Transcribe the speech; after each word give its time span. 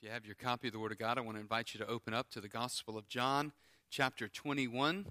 If 0.00 0.04
you 0.06 0.14
have 0.14 0.26
your 0.26 0.36
copy 0.36 0.68
of 0.68 0.72
the 0.72 0.78
Word 0.78 0.92
of 0.92 0.98
God, 0.98 1.18
I 1.18 1.22
want 1.22 1.38
to 1.38 1.40
invite 1.40 1.74
you 1.74 1.80
to 1.80 1.86
open 1.88 2.14
up 2.14 2.30
to 2.30 2.40
the 2.40 2.48
Gospel 2.48 2.96
of 2.96 3.08
John, 3.08 3.50
chapter 3.90 4.28
21. 4.28 5.06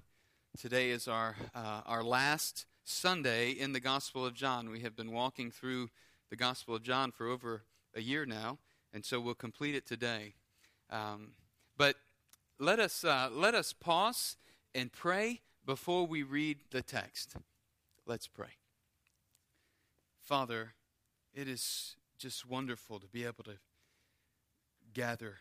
Today 0.58 0.88
is 0.88 1.06
our, 1.06 1.36
uh, 1.54 1.82
our 1.84 2.02
last 2.02 2.64
Sunday 2.84 3.50
in 3.50 3.74
the 3.74 3.80
Gospel 3.80 4.24
of 4.24 4.32
John. 4.32 4.70
We 4.70 4.80
have 4.80 4.96
been 4.96 5.12
walking 5.12 5.50
through 5.50 5.90
the 6.30 6.36
Gospel 6.36 6.74
of 6.74 6.82
John 6.82 7.12
for 7.12 7.26
over 7.26 7.64
a 7.94 8.00
year 8.00 8.24
now, 8.24 8.56
and 8.94 9.04
so 9.04 9.20
we'll 9.20 9.34
complete 9.34 9.74
it 9.74 9.84
today. 9.84 10.32
Um, 10.88 11.32
but 11.76 11.96
let 12.58 12.80
us, 12.80 13.04
uh, 13.04 13.28
let 13.30 13.54
us 13.54 13.74
pause 13.74 14.38
and 14.74 14.90
pray 14.90 15.42
before 15.66 16.06
we 16.06 16.22
read 16.22 16.60
the 16.70 16.80
text. 16.80 17.36
Let's 18.06 18.26
pray. 18.26 18.56
Father, 20.22 20.72
it 21.34 21.46
is 21.46 21.96
just 22.18 22.48
wonderful 22.48 22.98
to 23.00 23.06
be 23.06 23.26
able 23.26 23.44
to 23.44 23.58
gather 24.98 25.36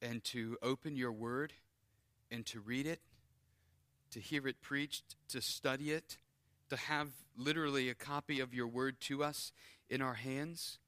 and 0.00 0.24
to 0.24 0.56
open 0.62 0.96
your 0.96 1.12
word 1.12 1.52
and 2.30 2.46
to 2.46 2.58
read 2.58 2.86
it, 2.86 3.00
to 4.10 4.18
hear 4.18 4.48
it 4.48 4.62
preached, 4.62 5.14
to 5.28 5.42
study 5.42 5.90
it, 5.90 6.16
to 6.70 6.76
have 6.76 7.08
literally 7.36 7.90
a 7.90 7.94
copy 7.94 8.40
of 8.40 8.54
your 8.54 8.66
word 8.66 8.98
to 8.98 9.22
us 9.22 9.52
in 9.90 10.00
our 10.00 10.14
hands. 10.14 10.78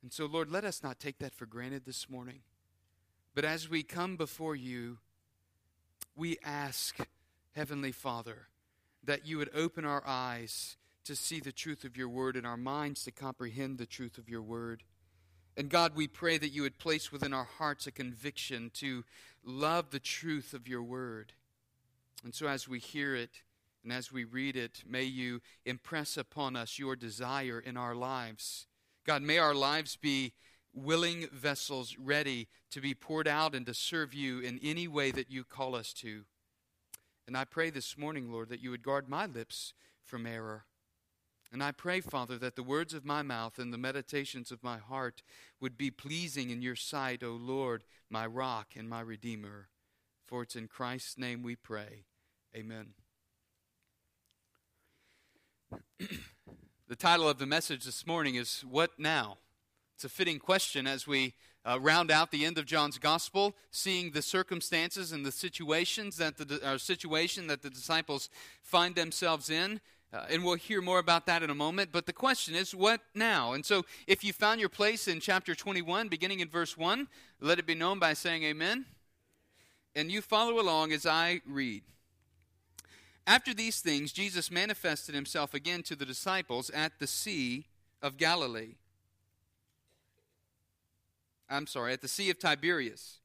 And 0.00 0.12
so, 0.12 0.26
Lord, 0.26 0.48
let 0.48 0.62
us 0.64 0.80
not 0.84 1.00
take 1.00 1.18
that 1.18 1.34
for 1.34 1.44
granted 1.44 1.86
this 1.86 2.08
morning. 2.08 2.42
But 3.34 3.44
as 3.44 3.68
we 3.68 3.82
come 3.82 4.16
before 4.16 4.54
you, 4.54 4.98
we 6.14 6.36
ask, 6.44 6.96
Heavenly 7.56 7.90
Father, 7.90 8.46
that 9.02 9.26
you 9.26 9.38
would 9.38 9.50
open 9.56 9.84
our 9.84 10.04
eyes 10.06 10.76
to 11.04 11.16
see 11.16 11.40
the 11.40 11.50
truth 11.50 11.82
of 11.82 11.96
your 11.96 12.08
word 12.08 12.36
and 12.36 12.46
our 12.46 12.56
minds 12.56 13.02
to 13.04 13.10
comprehend 13.10 13.78
the 13.78 13.86
truth 13.86 14.18
of 14.18 14.28
your 14.28 14.42
word. 14.42 14.84
And 15.56 15.68
God, 15.68 15.94
we 15.94 16.06
pray 16.06 16.38
that 16.38 16.52
you 16.52 16.62
would 16.62 16.78
place 16.78 17.12
within 17.12 17.34
our 17.34 17.44
hearts 17.44 17.86
a 17.86 17.92
conviction 17.92 18.70
to 18.74 19.04
love 19.44 19.90
the 19.90 20.00
truth 20.00 20.54
of 20.54 20.66
your 20.66 20.82
word. 20.82 21.34
And 22.24 22.34
so 22.34 22.46
as 22.46 22.68
we 22.68 22.78
hear 22.78 23.14
it 23.14 23.42
and 23.82 23.92
as 23.92 24.12
we 24.12 24.24
read 24.24 24.56
it, 24.56 24.82
may 24.86 25.02
you 25.02 25.42
impress 25.66 26.16
upon 26.16 26.56
us 26.56 26.78
your 26.78 26.96
desire 26.96 27.60
in 27.60 27.76
our 27.76 27.94
lives. 27.94 28.66
God, 29.04 29.22
may 29.22 29.38
our 29.38 29.54
lives 29.54 29.96
be 29.96 30.32
willing 30.72 31.26
vessels 31.32 31.96
ready 31.98 32.48
to 32.70 32.80
be 32.80 32.94
poured 32.94 33.28
out 33.28 33.54
and 33.54 33.66
to 33.66 33.74
serve 33.74 34.14
you 34.14 34.40
in 34.40 34.58
any 34.62 34.88
way 34.88 35.10
that 35.10 35.30
you 35.30 35.44
call 35.44 35.74
us 35.74 35.92
to. 35.92 36.22
And 37.26 37.36
I 37.36 37.44
pray 37.44 37.70
this 37.70 37.98
morning, 37.98 38.32
Lord, 38.32 38.48
that 38.48 38.62
you 38.62 38.70
would 38.70 38.82
guard 38.82 39.08
my 39.08 39.26
lips 39.26 39.74
from 40.04 40.26
error. 40.26 40.64
And 41.52 41.62
I 41.62 41.70
pray, 41.70 42.00
Father, 42.00 42.38
that 42.38 42.56
the 42.56 42.62
words 42.62 42.94
of 42.94 43.04
my 43.04 43.20
mouth 43.20 43.58
and 43.58 43.72
the 43.72 43.78
meditations 43.78 44.50
of 44.50 44.62
my 44.62 44.78
heart 44.78 45.22
would 45.60 45.76
be 45.76 45.90
pleasing 45.90 46.48
in 46.48 46.62
your 46.62 46.76
sight, 46.76 47.22
O 47.22 47.32
Lord, 47.32 47.84
my 48.08 48.26
rock 48.26 48.68
and 48.74 48.88
my 48.88 49.02
redeemer. 49.02 49.68
For 50.24 50.42
it's 50.42 50.56
in 50.56 50.66
Christ's 50.66 51.18
name 51.18 51.42
we 51.42 51.54
pray. 51.54 52.04
Amen. 52.56 52.94
the 56.88 56.96
title 56.96 57.28
of 57.28 57.38
the 57.38 57.44
message 57.44 57.84
this 57.84 58.06
morning 58.06 58.36
is 58.36 58.64
What 58.66 58.98
Now? 58.98 59.36
It's 59.94 60.04
a 60.04 60.08
fitting 60.08 60.38
question 60.38 60.86
as 60.86 61.06
we 61.06 61.34
uh, 61.66 61.78
round 61.78 62.10
out 62.10 62.30
the 62.30 62.46
end 62.46 62.56
of 62.56 62.64
John's 62.64 62.98
gospel, 62.98 63.54
seeing 63.70 64.12
the 64.12 64.22
circumstances 64.22 65.12
and 65.12 65.24
the 65.24 65.30
situations 65.30 66.16
that 66.16 66.38
the 66.38 66.60
uh, 66.66 66.78
situation 66.78 67.46
that 67.48 67.60
the 67.60 67.70
disciples 67.70 68.30
find 68.62 68.94
themselves 68.94 69.50
in 69.50 69.80
uh, 70.12 70.26
and 70.28 70.44
we'll 70.44 70.56
hear 70.56 70.82
more 70.82 70.98
about 70.98 71.26
that 71.26 71.42
in 71.42 71.48
a 71.48 71.54
moment. 71.54 71.90
But 71.90 72.06
the 72.06 72.12
question 72.12 72.54
is, 72.54 72.74
what 72.74 73.00
now? 73.14 73.54
And 73.54 73.64
so, 73.64 73.84
if 74.06 74.22
you 74.22 74.32
found 74.32 74.60
your 74.60 74.68
place 74.68 75.08
in 75.08 75.20
chapter 75.20 75.54
21, 75.54 76.08
beginning 76.08 76.40
in 76.40 76.48
verse 76.48 76.76
1, 76.76 77.08
let 77.40 77.58
it 77.58 77.66
be 77.66 77.74
known 77.74 77.98
by 77.98 78.12
saying 78.12 78.44
amen. 78.44 78.84
And 79.94 80.10
you 80.10 80.20
follow 80.20 80.60
along 80.60 80.92
as 80.92 81.06
I 81.06 81.40
read. 81.46 81.82
After 83.26 83.54
these 83.54 83.80
things, 83.80 84.12
Jesus 84.12 84.50
manifested 84.50 85.14
himself 85.14 85.54
again 85.54 85.82
to 85.84 85.96
the 85.96 86.04
disciples 86.04 86.70
at 86.70 86.98
the 86.98 87.06
Sea 87.06 87.66
of 88.02 88.16
Galilee. 88.16 88.74
I'm 91.48 91.66
sorry, 91.66 91.92
at 91.92 92.02
the 92.02 92.08
Sea 92.08 92.30
of 92.30 92.38
Tiberias. 92.38 93.18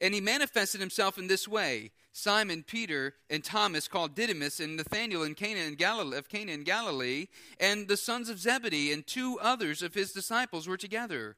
And 0.00 0.14
he 0.14 0.20
manifested 0.20 0.80
himself 0.80 1.18
in 1.18 1.26
this 1.26 1.48
way 1.48 1.90
Simon 2.12 2.64
Peter 2.66 3.14
and 3.30 3.44
Thomas 3.44 3.88
called 3.88 4.14
Didymus 4.14 4.60
and 4.60 4.76
Nathanael 4.76 5.22
in 5.22 5.34
Cana 5.34 5.60
in 5.60 5.74
Galilee, 5.74 6.16
of 6.16 6.28
Cana 6.28 6.52
in 6.52 6.64
Galilee, 6.64 7.26
and 7.60 7.88
the 7.88 7.96
sons 7.96 8.28
of 8.28 8.38
Zebedee 8.38 8.92
and 8.92 9.06
two 9.06 9.38
others 9.40 9.82
of 9.82 9.94
his 9.94 10.12
disciples 10.12 10.66
were 10.66 10.76
together. 10.76 11.36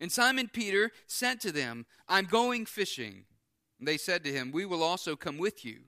And 0.00 0.12
Simon 0.12 0.48
Peter 0.52 0.92
said 1.06 1.40
to 1.40 1.52
them, 1.52 1.86
I'm 2.08 2.26
going 2.26 2.66
fishing. 2.66 3.24
And 3.78 3.88
they 3.88 3.96
said 3.96 4.24
to 4.24 4.32
him, 4.32 4.52
We 4.52 4.64
will 4.66 4.82
also 4.82 5.16
come 5.16 5.38
with 5.38 5.64
you. 5.64 5.80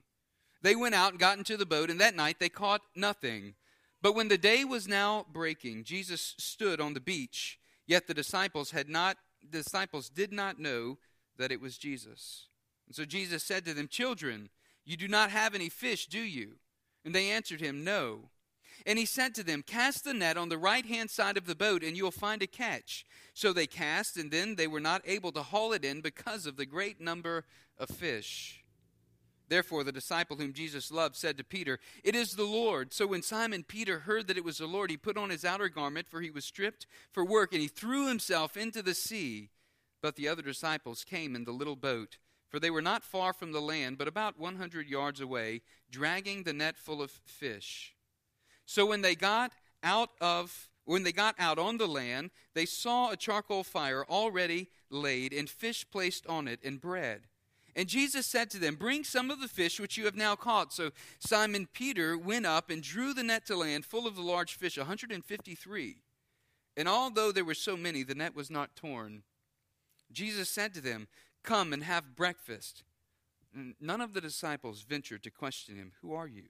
They 0.61 0.75
went 0.75 0.95
out 0.95 1.11
and 1.11 1.19
got 1.19 1.37
into 1.37 1.57
the 1.57 1.65
boat, 1.65 1.89
and 1.89 1.99
that 2.01 2.15
night 2.15 2.39
they 2.39 2.49
caught 2.49 2.81
nothing. 2.95 3.55
But 4.01 4.15
when 4.15 4.27
the 4.27 4.37
day 4.37 4.63
was 4.63 4.87
now 4.87 5.25
breaking, 5.31 5.83
Jesus 5.83 6.35
stood 6.37 6.79
on 6.81 6.93
the 6.93 6.99
beach, 6.99 7.59
yet 7.85 8.07
the 8.07 8.13
disciples 8.13 8.71
had 8.71 8.89
not 8.89 9.17
the 9.41 9.57
disciples 9.57 10.09
did 10.09 10.31
not 10.31 10.59
know 10.59 10.97
that 11.41 11.51
it 11.51 11.61
was 11.61 11.77
Jesus. 11.77 12.47
And 12.87 12.95
so 12.95 13.05
Jesus 13.05 13.43
said 13.43 13.65
to 13.65 13.73
them, 13.73 13.87
Children, 13.87 14.49
you 14.85 14.97
do 14.97 15.07
not 15.07 15.31
have 15.31 15.53
any 15.53 15.69
fish, 15.69 16.07
do 16.07 16.19
you? 16.19 16.53
And 17.03 17.13
they 17.13 17.29
answered 17.29 17.61
him, 17.61 17.83
No. 17.83 18.29
And 18.85 18.97
he 18.97 19.05
said 19.05 19.35
to 19.35 19.43
them, 19.43 19.63
Cast 19.65 20.03
the 20.03 20.13
net 20.13 20.37
on 20.37 20.49
the 20.49 20.57
right 20.57 20.85
hand 20.85 21.09
side 21.09 21.37
of 21.37 21.45
the 21.45 21.55
boat, 21.55 21.83
and 21.83 21.95
you 21.95 22.03
will 22.03 22.11
find 22.11 22.41
a 22.41 22.47
catch. 22.47 23.05
So 23.33 23.53
they 23.53 23.67
cast, 23.67 24.17
and 24.17 24.31
then 24.31 24.55
they 24.55 24.67
were 24.67 24.79
not 24.79 25.01
able 25.05 25.31
to 25.33 25.43
haul 25.43 25.73
it 25.73 25.85
in 25.85 26.01
because 26.01 26.45
of 26.45 26.57
the 26.57 26.65
great 26.65 26.99
number 26.99 27.45
of 27.77 27.89
fish. 27.89 28.63
Therefore, 29.49 29.83
the 29.83 29.91
disciple 29.91 30.37
whom 30.37 30.53
Jesus 30.53 30.91
loved 30.91 31.15
said 31.15 31.37
to 31.37 31.43
Peter, 31.43 31.79
It 32.03 32.15
is 32.15 32.33
the 32.33 32.45
Lord. 32.45 32.93
So 32.93 33.05
when 33.05 33.21
Simon 33.21 33.63
Peter 33.63 33.99
heard 33.99 34.27
that 34.27 34.37
it 34.37 34.45
was 34.45 34.59
the 34.59 34.65
Lord, 34.65 34.89
he 34.89 34.97
put 34.97 35.17
on 35.17 35.29
his 35.29 35.43
outer 35.43 35.67
garment, 35.67 36.07
for 36.09 36.21
he 36.21 36.31
was 36.31 36.45
stripped 36.45 36.87
for 37.11 37.25
work, 37.25 37.51
and 37.51 37.61
he 37.61 37.67
threw 37.67 38.07
himself 38.07 38.55
into 38.55 38.81
the 38.81 38.93
sea. 38.93 39.49
But 40.01 40.15
the 40.15 40.27
other 40.27 40.41
disciples 40.41 41.03
came 41.03 41.35
in 41.35 41.43
the 41.43 41.51
little 41.51 41.75
boat 41.75 42.17
for 42.51 42.59
they 42.59 42.69
were 42.69 42.81
not 42.81 43.05
far 43.05 43.31
from 43.31 43.53
the 43.53 43.61
land, 43.61 43.97
but 43.97 44.09
about 44.09 44.37
100 44.37 44.89
yards 44.89 45.21
away, 45.21 45.61
dragging 45.89 46.43
the 46.43 46.51
net 46.51 46.77
full 46.77 47.01
of 47.01 47.09
fish. 47.09 47.95
So 48.65 48.85
when 48.85 49.01
they 49.01 49.15
got 49.15 49.53
out 49.81 50.09
of 50.19 50.67
when 50.83 51.03
they 51.03 51.13
got 51.13 51.35
out 51.39 51.59
on 51.59 51.77
the 51.77 51.87
land, 51.87 52.31
they 52.53 52.65
saw 52.65 53.11
a 53.11 53.15
charcoal 53.15 53.63
fire 53.63 54.03
already 54.09 54.67
laid, 54.89 55.31
and 55.31 55.49
fish 55.49 55.85
placed 55.89 56.27
on 56.27 56.47
it, 56.47 56.59
and 56.63 56.81
bread. 56.81 57.21
And 57.75 57.87
Jesus 57.87 58.25
said 58.25 58.49
to 58.49 58.59
them, 58.59 58.75
Bring 58.75 59.05
some 59.05 59.31
of 59.31 59.39
the 59.39 59.47
fish 59.47 59.79
which 59.79 59.95
you 59.95 60.05
have 60.05 60.15
now 60.15 60.35
caught. 60.35 60.73
So 60.73 60.89
Simon 61.19 61.67
Peter 61.71 62.17
went 62.17 62.45
up 62.45 62.69
and 62.69 62.81
drew 62.81 63.13
the 63.13 63.23
net 63.23 63.45
to 63.45 63.55
land, 63.55 63.85
full 63.85 64.07
of 64.07 64.15
the 64.15 64.21
large 64.21 64.55
fish, 64.55 64.75
a 64.75 64.81
153. 64.81 65.97
And 66.75 66.87
although 66.89 67.31
there 67.31 67.45
were 67.45 67.53
so 67.53 67.77
many, 67.77 68.03
the 68.03 68.15
net 68.15 68.35
was 68.35 68.49
not 68.49 68.75
torn. 68.75 69.23
Jesus 70.13 70.49
said 70.49 70.73
to 70.73 70.81
them, 70.81 71.07
Come 71.43 71.73
and 71.73 71.83
have 71.83 72.15
breakfast. 72.15 72.83
None 73.79 74.01
of 74.01 74.13
the 74.13 74.21
disciples 74.21 74.83
ventured 74.87 75.23
to 75.23 75.31
question 75.31 75.75
him, 75.75 75.91
Who 76.01 76.13
are 76.13 76.27
you? 76.27 76.45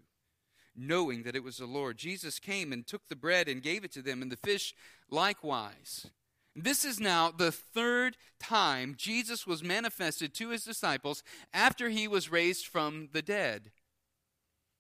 Knowing 0.75 1.23
that 1.23 1.35
it 1.35 1.43
was 1.43 1.57
the 1.57 1.65
Lord, 1.65 1.97
Jesus 1.97 2.39
came 2.39 2.71
and 2.71 2.85
took 2.85 3.07
the 3.09 3.15
bread 3.15 3.47
and 3.47 3.61
gave 3.61 3.83
it 3.83 3.91
to 3.93 4.01
them, 4.01 4.21
and 4.21 4.31
the 4.31 4.37
fish 4.37 4.73
likewise. 5.09 6.07
This 6.55 6.83
is 6.83 6.99
now 6.99 7.31
the 7.31 7.51
third 7.51 8.17
time 8.39 8.95
Jesus 8.97 9.47
was 9.47 9.63
manifested 9.63 10.33
to 10.35 10.49
his 10.49 10.63
disciples 10.63 11.23
after 11.53 11.89
he 11.89 12.07
was 12.07 12.31
raised 12.31 12.67
from 12.67 13.09
the 13.13 13.21
dead. 13.21 13.71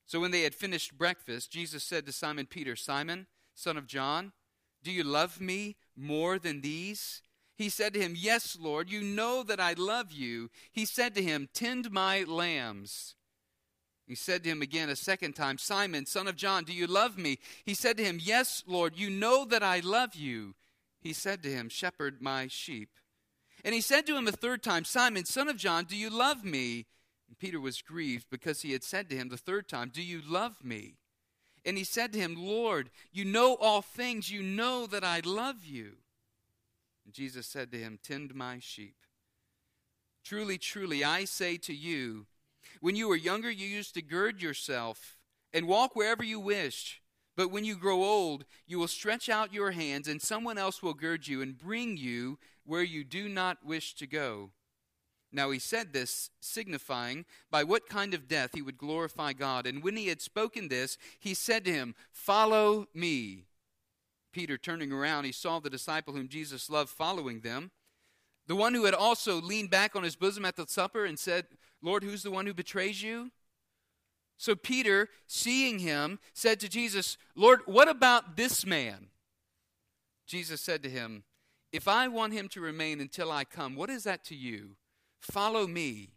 So 0.05 0.19
when 0.19 0.31
they 0.31 0.41
had 0.41 0.53
finished 0.53 0.97
breakfast, 0.97 1.51
Jesus 1.51 1.83
said 1.83 2.05
to 2.05 2.11
Simon 2.11 2.45
Peter, 2.45 2.75
Simon, 2.75 3.27
son 3.53 3.77
of 3.77 3.87
John, 3.87 4.33
do 4.83 4.91
you 4.91 5.03
love 5.03 5.39
me 5.39 5.77
more 5.95 6.37
than 6.39 6.61
these? 6.61 7.21
He 7.61 7.69
said 7.69 7.93
to 7.93 7.99
him, 8.01 8.15
Yes, 8.17 8.57
Lord, 8.59 8.89
you 8.89 9.01
know 9.01 9.43
that 9.43 9.59
I 9.59 9.73
love 9.73 10.11
you. 10.11 10.49
He 10.71 10.83
said 10.83 11.13
to 11.13 11.21
him, 11.21 11.47
Tend 11.53 11.91
my 11.91 12.23
lambs. 12.23 13.13
He 14.07 14.15
said 14.15 14.43
to 14.43 14.49
him 14.49 14.63
again 14.63 14.89
a 14.89 14.95
second 14.95 15.33
time, 15.33 15.59
Simon, 15.59 16.07
son 16.07 16.27
of 16.27 16.35
John, 16.35 16.63
do 16.63 16.73
you 16.73 16.87
love 16.87 17.19
me? 17.19 17.37
He 17.63 17.75
said 17.75 17.97
to 17.97 18.03
him, 18.03 18.17
Yes, 18.19 18.63
Lord, 18.65 18.97
you 18.97 19.11
know 19.11 19.45
that 19.45 19.61
I 19.61 19.79
love 19.79 20.15
you. 20.15 20.55
He 21.01 21.13
said 21.13 21.43
to 21.43 21.49
him, 21.49 21.69
Shepherd 21.69 22.19
my 22.19 22.47
sheep. 22.47 22.89
And 23.63 23.75
he 23.75 23.81
said 23.81 24.07
to 24.07 24.17
him 24.17 24.27
a 24.27 24.31
third 24.31 24.63
time, 24.63 24.83
Simon, 24.83 25.25
son 25.25 25.47
of 25.47 25.55
John, 25.57 25.85
do 25.85 25.95
you 25.95 26.09
love 26.09 26.43
me? 26.43 26.87
And 27.27 27.37
Peter 27.37 27.59
was 27.59 27.83
grieved 27.83 28.25
because 28.31 28.63
he 28.63 28.71
had 28.71 28.83
said 28.83 29.07
to 29.11 29.15
him 29.15 29.29
the 29.29 29.37
third 29.37 29.69
time, 29.69 29.91
Do 29.93 30.01
you 30.01 30.19
love 30.27 30.63
me? 30.63 30.95
And 31.63 31.77
he 31.77 31.83
said 31.83 32.11
to 32.13 32.19
him, 32.19 32.35
Lord, 32.35 32.89
you 33.11 33.23
know 33.23 33.55
all 33.61 33.83
things. 33.83 34.31
You 34.31 34.41
know 34.41 34.87
that 34.87 35.03
I 35.03 35.21
love 35.23 35.63
you. 35.63 35.97
Jesus 37.13 37.47
said 37.47 37.71
to 37.71 37.77
him, 37.77 37.99
Tend 38.01 38.33
my 38.35 38.59
sheep. 38.59 38.95
Truly, 40.23 40.57
truly, 40.57 41.03
I 41.03 41.25
say 41.25 41.57
to 41.57 41.73
you, 41.73 42.27
when 42.79 42.95
you 42.95 43.07
were 43.07 43.15
younger, 43.15 43.49
you 43.49 43.67
used 43.67 43.93
to 43.95 44.01
gird 44.01 44.41
yourself 44.41 45.17
and 45.53 45.67
walk 45.67 45.95
wherever 45.95 46.23
you 46.23 46.39
wished. 46.39 47.01
But 47.35 47.49
when 47.49 47.65
you 47.65 47.75
grow 47.75 48.03
old, 48.03 48.45
you 48.67 48.77
will 48.77 48.87
stretch 48.87 49.29
out 49.29 49.53
your 49.53 49.71
hands, 49.71 50.07
and 50.07 50.21
someone 50.21 50.57
else 50.57 50.83
will 50.83 50.93
gird 50.93 51.27
you 51.27 51.41
and 51.41 51.57
bring 51.57 51.97
you 51.97 52.37
where 52.65 52.83
you 52.83 53.03
do 53.03 53.27
not 53.29 53.65
wish 53.65 53.95
to 53.95 54.07
go. 54.07 54.51
Now 55.31 55.51
he 55.51 55.59
said 55.59 55.93
this, 55.93 56.29
signifying 56.41 57.25
by 57.49 57.63
what 57.63 57.87
kind 57.87 58.13
of 58.13 58.27
death 58.27 58.51
he 58.53 58.61
would 58.61 58.77
glorify 58.77 59.31
God. 59.33 59.65
And 59.65 59.81
when 59.81 59.95
he 59.95 60.07
had 60.07 60.21
spoken 60.21 60.67
this, 60.67 60.97
he 61.19 61.33
said 61.33 61.63
to 61.65 61.73
him, 61.73 61.95
Follow 62.11 62.87
me. 62.93 63.45
Peter, 64.31 64.57
turning 64.57 64.91
around, 64.91 65.25
he 65.25 65.31
saw 65.31 65.59
the 65.59 65.69
disciple 65.69 66.13
whom 66.13 66.27
Jesus 66.27 66.69
loved 66.69 66.89
following 66.89 67.41
them, 67.41 67.71
the 68.47 68.55
one 68.55 68.73
who 68.73 68.85
had 68.85 68.93
also 68.93 69.41
leaned 69.41 69.69
back 69.69 69.95
on 69.95 70.03
his 70.03 70.15
bosom 70.15 70.45
at 70.45 70.55
the 70.55 70.65
supper 70.67 71.05
and 71.05 71.17
said, 71.17 71.45
Lord, 71.81 72.03
who's 72.03 72.23
the 72.23 72.31
one 72.31 72.45
who 72.45 72.53
betrays 72.53 73.01
you? 73.01 73.31
So 74.37 74.55
Peter, 74.55 75.09
seeing 75.27 75.79
him, 75.79 76.19
said 76.33 76.59
to 76.61 76.69
Jesus, 76.69 77.17
Lord, 77.35 77.59
what 77.65 77.87
about 77.87 78.35
this 78.37 78.65
man? 78.65 79.07
Jesus 80.25 80.61
said 80.61 80.81
to 80.83 80.89
him, 80.89 81.23
If 81.71 81.87
I 81.87 82.07
want 82.07 82.33
him 82.33 82.47
to 82.49 82.61
remain 82.61 82.99
until 82.99 83.31
I 83.31 83.43
come, 83.43 83.75
what 83.75 83.89
is 83.89 84.03
that 84.05 84.23
to 84.25 84.35
you? 84.35 84.77
Follow 85.19 85.67
me. 85.67 86.09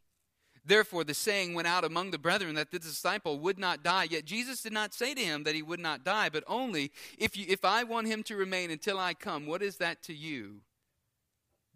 Therefore, 0.64 1.04
the 1.04 1.14
saying 1.14 1.52
went 1.52 1.68
out 1.68 1.84
among 1.84 2.10
the 2.10 2.18
brethren 2.18 2.54
that 2.54 2.70
the 2.70 2.78
disciple 2.78 3.38
would 3.40 3.58
not 3.58 3.82
die. 3.82 4.04
Yet 4.10 4.24
Jesus 4.24 4.62
did 4.62 4.72
not 4.72 4.94
say 4.94 5.14
to 5.14 5.20
him 5.20 5.44
that 5.44 5.54
he 5.54 5.62
would 5.62 5.80
not 5.80 6.04
die, 6.04 6.30
but 6.30 6.44
only, 6.46 6.90
if, 7.18 7.36
you, 7.36 7.44
if 7.48 7.64
I 7.64 7.84
want 7.84 8.06
him 8.06 8.22
to 8.24 8.36
remain 8.36 8.70
until 8.70 8.98
I 8.98 9.12
come, 9.12 9.46
what 9.46 9.62
is 9.62 9.76
that 9.76 10.02
to 10.04 10.14
you? 10.14 10.62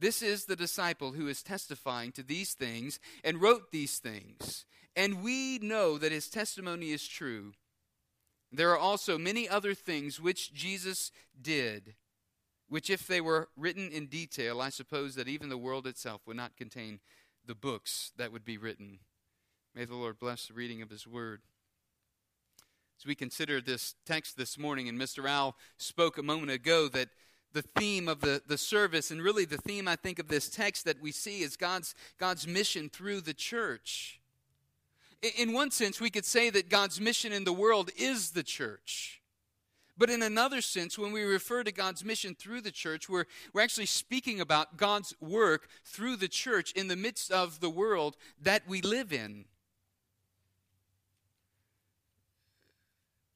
This 0.00 0.22
is 0.22 0.44
the 0.44 0.56
disciple 0.56 1.12
who 1.12 1.28
is 1.28 1.42
testifying 1.42 2.12
to 2.12 2.22
these 2.22 2.54
things 2.54 2.98
and 3.22 3.42
wrote 3.42 3.72
these 3.72 3.98
things. 3.98 4.64
And 4.96 5.22
we 5.22 5.58
know 5.58 5.98
that 5.98 6.12
his 6.12 6.28
testimony 6.28 6.90
is 6.90 7.06
true. 7.06 7.52
There 8.50 8.70
are 8.70 8.78
also 8.78 9.18
many 9.18 9.48
other 9.48 9.74
things 9.74 10.20
which 10.20 10.54
Jesus 10.54 11.12
did, 11.40 11.94
which, 12.68 12.88
if 12.88 13.06
they 13.06 13.20
were 13.20 13.48
written 13.56 13.90
in 13.90 14.06
detail, 14.06 14.60
I 14.62 14.70
suppose 14.70 15.14
that 15.16 15.28
even 15.28 15.50
the 15.50 15.58
world 15.58 15.86
itself 15.86 16.22
would 16.26 16.36
not 16.36 16.56
contain 16.56 17.00
the 17.48 17.54
books 17.54 18.12
that 18.18 18.30
would 18.30 18.44
be 18.44 18.58
written. 18.58 18.98
May 19.74 19.86
the 19.86 19.96
Lord 19.96 20.20
bless 20.20 20.46
the 20.46 20.54
reading 20.54 20.82
of 20.82 20.90
His 20.90 21.06
Word. 21.06 21.40
As 23.00 23.06
we 23.06 23.14
consider 23.14 23.62
this 23.62 23.94
text 24.04 24.36
this 24.36 24.58
morning, 24.58 24.86
and 24.86 25.00
Mr. 25.00 25.26
Al 25.28 25.56
spoke 25.78 26.18
a 26.18 26.22
moment 26.22 26.50
ago 26.50 26.88
that 26.88 27.08
the 27.54 27.62
theme 27.62 28.06
of 28.06 28.20
the, 28.20 28.42
the 28.46 28.58
service, 28.58 29.10
and 29.10 29.22
really 29.22 29.46
the 29.46 29.56
theme, 29.56 29.88
I 29.88 29.96
think, 29.96 30.18
of 30.18 30.28
this 30.28 30.50
text 30.50 30.84
that 30.84 31.00
we 31.00 31.10
see 31.10 31.40
is 31.40 31.56
God's, 31.56 31.94
God's 32.18 32.46
mission 32.46 32.90
through 32.90 33.22
the 33.22 33.32
church. 33.32 34.20
In 35.38 35.54
one 35.54 35.70
sense, 35.70 36.02
we 36.02 36.10
could 36.10 36.26
say 36.26 36.50
that 36.50 36.68
God's 36.68 37.00
mission 37.00 37.32
in 37.32 37.44
the 37.44 37.52
world 37.52 37.90
is 37.96 38.32
the 38.32 38.42
church. 38.42 39.17
But 39.98 40.10
in 40.10 40.22
another 40.22 40.60
sense, 40.60 40.96
when 40.96 41.10
we 41.10 41.22
refer 41.22 41.64
to 41.64 41.72
God's 41.72 42.04
mission 42.04 42.36
through 42.36 42.60
the 42.60 42.70
church, 42.70 43.08
we're, 43.08 43.26
we're 43.52 43.62
actually 43.62 43.86
speaking 43.86 44.40
about 44.40 44.76
God's 44.76 45.12
work 45.20 45.68
through 45.84 46.16
the 46.16 46.28
church 46.28 46.70
in 46.72 46.86
the 46.86 46.96
midst 46.96 47.32
of 47.32 47.58
the 47.58 47.68
world 47.68 48.16
that 48.40 48.62
we 48.68 48.80
live 48.80 49.12
in. 49.12 49.46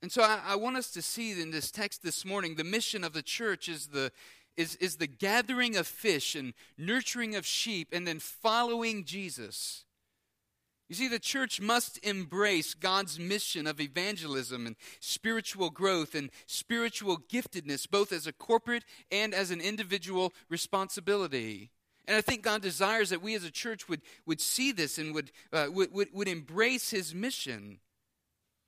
And 0.03 0.11
so 0.11 0.23
I, 0.23 0.41
I 0.47 0.57
want 0.57 0.77
us 0.77 0.91
to 0.93 1.03
see 1.03 1.41
in 1.41 1.51
this 1.51 1.71
text 1.73 2.03
this 2.03 2.25
morning 2.25 2.55
the 2.55 2.65
mission 2.65 3.03
of 3.03 3.13
the 3.13 3.23
church 3.23 3.69
is 3.69 3.89
the, 3.89 4.13
is, 4.57 4.77
is 4.77 4.97
the 4.97 5.07
gathering 5.09 5.77
of 5.77 5.89
fish 5.89 6.37
and 6.37 6.55
nurturing 6.79 7.35
of 7.35 7.45
sheep 7.45 7.89
and 7.93 8.07
then 8.07 8.21
following 8.21 9.05
Jesus. 9.05 9.85
You 10.93 10.97
see, 10.97 11.09
the 11.09 11.19
church 11.19 11.59
must 11.59 11.97
embrace 12.05 12.75
God's 12.75 13.19
mission 13.19 13.67
of 13.67 13.81
evangelism 13.81 14.67
and 14.67 14.77
spiritual 15.01 15.71
growth 15.71 16.15
and 16.15 16.29
spiritual 16.45 17.17
giftedness, 17.17 17.91
both 17.91 18.13
as 18.13 18.27
a 18.27 18.33
corporate 18.35 18.85
and 19.11 19.33
as 19.33 19.51
an 19.51 19.63
individual 19.63 20.35
responsibility. 20.51 21.71
And 22.05 22.15
I 22.15 22.21
think 22.21 22.43
God 22.43 22.61
desires 22.61 23.09
that 23.09 23.23
we 23.23 23.35
as 23.35 23.43
a 23.43 23.51
church 23.51 23.89
would, 23.89 24.03
would 24.27 24.39
see 24.39 24.71
this 24.71 24.99
and 24.99 25.15
would, 25.15 25.33
uh, 25.51 25.69
would, 25.71 25.95
would, 25.95 26.09
would 26.13 26.29
embrace 26.29 26.91
his 26.91 27.15
mission. 27.15 27.79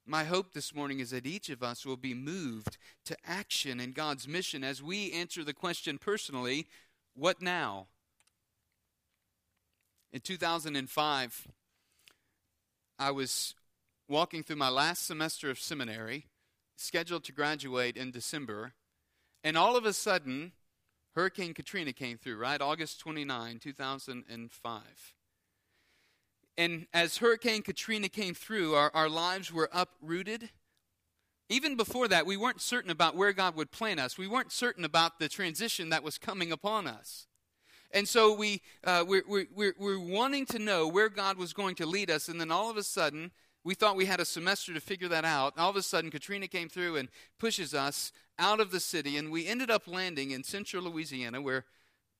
My 0.06 0.24
hope 0.24 0.54
this 0.54 0.74
morning 0.74 1.00
is 1.00 1.10
that 1.10 1.26
each 1.26 1.50
of 1.50 1.62
us 1.62 1.84
will 1.84 1.98
be 1.98 2.14
moved 2.14 2.78
to 3.04 3.18
action 3.26 3.80
in 3.80 3.92
God's 3.92 4.26
mission 4.26 4.64
as 4.64 4.82
we 4.82 5.12
answer 5.12 5.44
the 5.44 5.52
question 5.52 5.98
personally 5.98 6.68
what 7.14 7.42
now? 7.42 7.88
In 10.10 10.20
2005, 10.20 11.48
I 12.98 13.10
was 13.10 13.54
walking 14.08 14.42
through 14.42 14.56
my 14.56 14.68
last 14.68 15.06
semester 15.06 15.50
of 15.50 15.58
seminary, 15.58 16.26
scheduled 16.76 17.24
to 17.24 17.32
graduate 17.32 17.96
in 17.96 18.10
December, 18.10 18.74
and 19.42 19.56
all 19.56 19.76
of 19.76 19.84
a 19.84 19.92
sudden, 19.92 20.52
Hurricane 21.14 21.54
Katrina 21.54 21.92
came 21.92 22.18
through, 22.18 22.36
right? 22.36 22.60
August 22.60 22.98
29, 23.00 23.58
2005. 23.58 24.82
And 26.56 26.86
as 26.92 27.18
Hurricane 27.18 27.62
Katrina 27.62 28.08
came 28.08 28.34
through, 28.34 28.74
our, 28.74 28.90
our 28.94 29.08
lives 29.08 29.52
were 29.52 29.68
uprooted. 29.72 30.50
Even 31.48 31.76
before 31.76 32.08
that, 32.08 32.26
we 32.26 32.36
weren't 32.36 32.60
certain 32.60 32.90
about 32.90 33.16
where 33.16 33.32
God 33.32 33.56
would 33.56 33.70
plant 33.70 34.00
us. 34.00 34.16
We 34.16 34.28
weren't 34.28 34.52
certain 34.52 34.84
about 34.84 35.18
the 35.18 35.28
transition 35.28 35.90
that 35.90 36.02
was 36.02 36.16
coming 36.16 36.50
upon 36.50 36.86
us. 36.86 37.26
And 37.94 38.08
so 38.08 38.34
we, 38.34 38.60
uh, 38.82 39.04
we're, 39.06 39.22
we're, 39.54 39.74
we're 39.78 40.00
wanting 40.00 40.46
to 40.46 40.58
know 40.58 40.88
where 40.88 41.08
God 41.08 41.38
was 41.38 41.52
going 41.52 41.76
to 41.76 41.86
lead 41.86 42.10
us. 42.10 42.28
And 42.28 42.40
then 42.40 42.50
all 42.50 42.68
of 42.68 42.76
a 42.76 42.82
sudden, 42.82 43.30
we 43.62 43.74
thought 43.74 43.94
we 43.94 44.06
had 44.06 44.18
a 44.18 44.24
semester 44.24 44.74
to 44.74 44.80
figure 44.80 45.08
that 45.08 45.24
out. 45.24 45.56
All 45.56 45.70
of 45.70 45.76
a 45.76 45.82
sudden, 45.82 46.10
Katrina 46.10 46.48
came 46.48 46.68
through 46.68 46.96
and 46.96 47.08
pushes 47.38 47.72
us 47.72 48.10
out 48.36 48.58
of 48.58 48.72
the 48.72 48.80
city. 48.80 49.16
And 49.16 49.30
we 49.30 49.46
ended 49.46 49.70
up 49.70 49.86
landing 49.86 50.32
in 50.32 50.42
central 50.42 50.82
Louisiana 50.82 51.40
where 51.40 51.64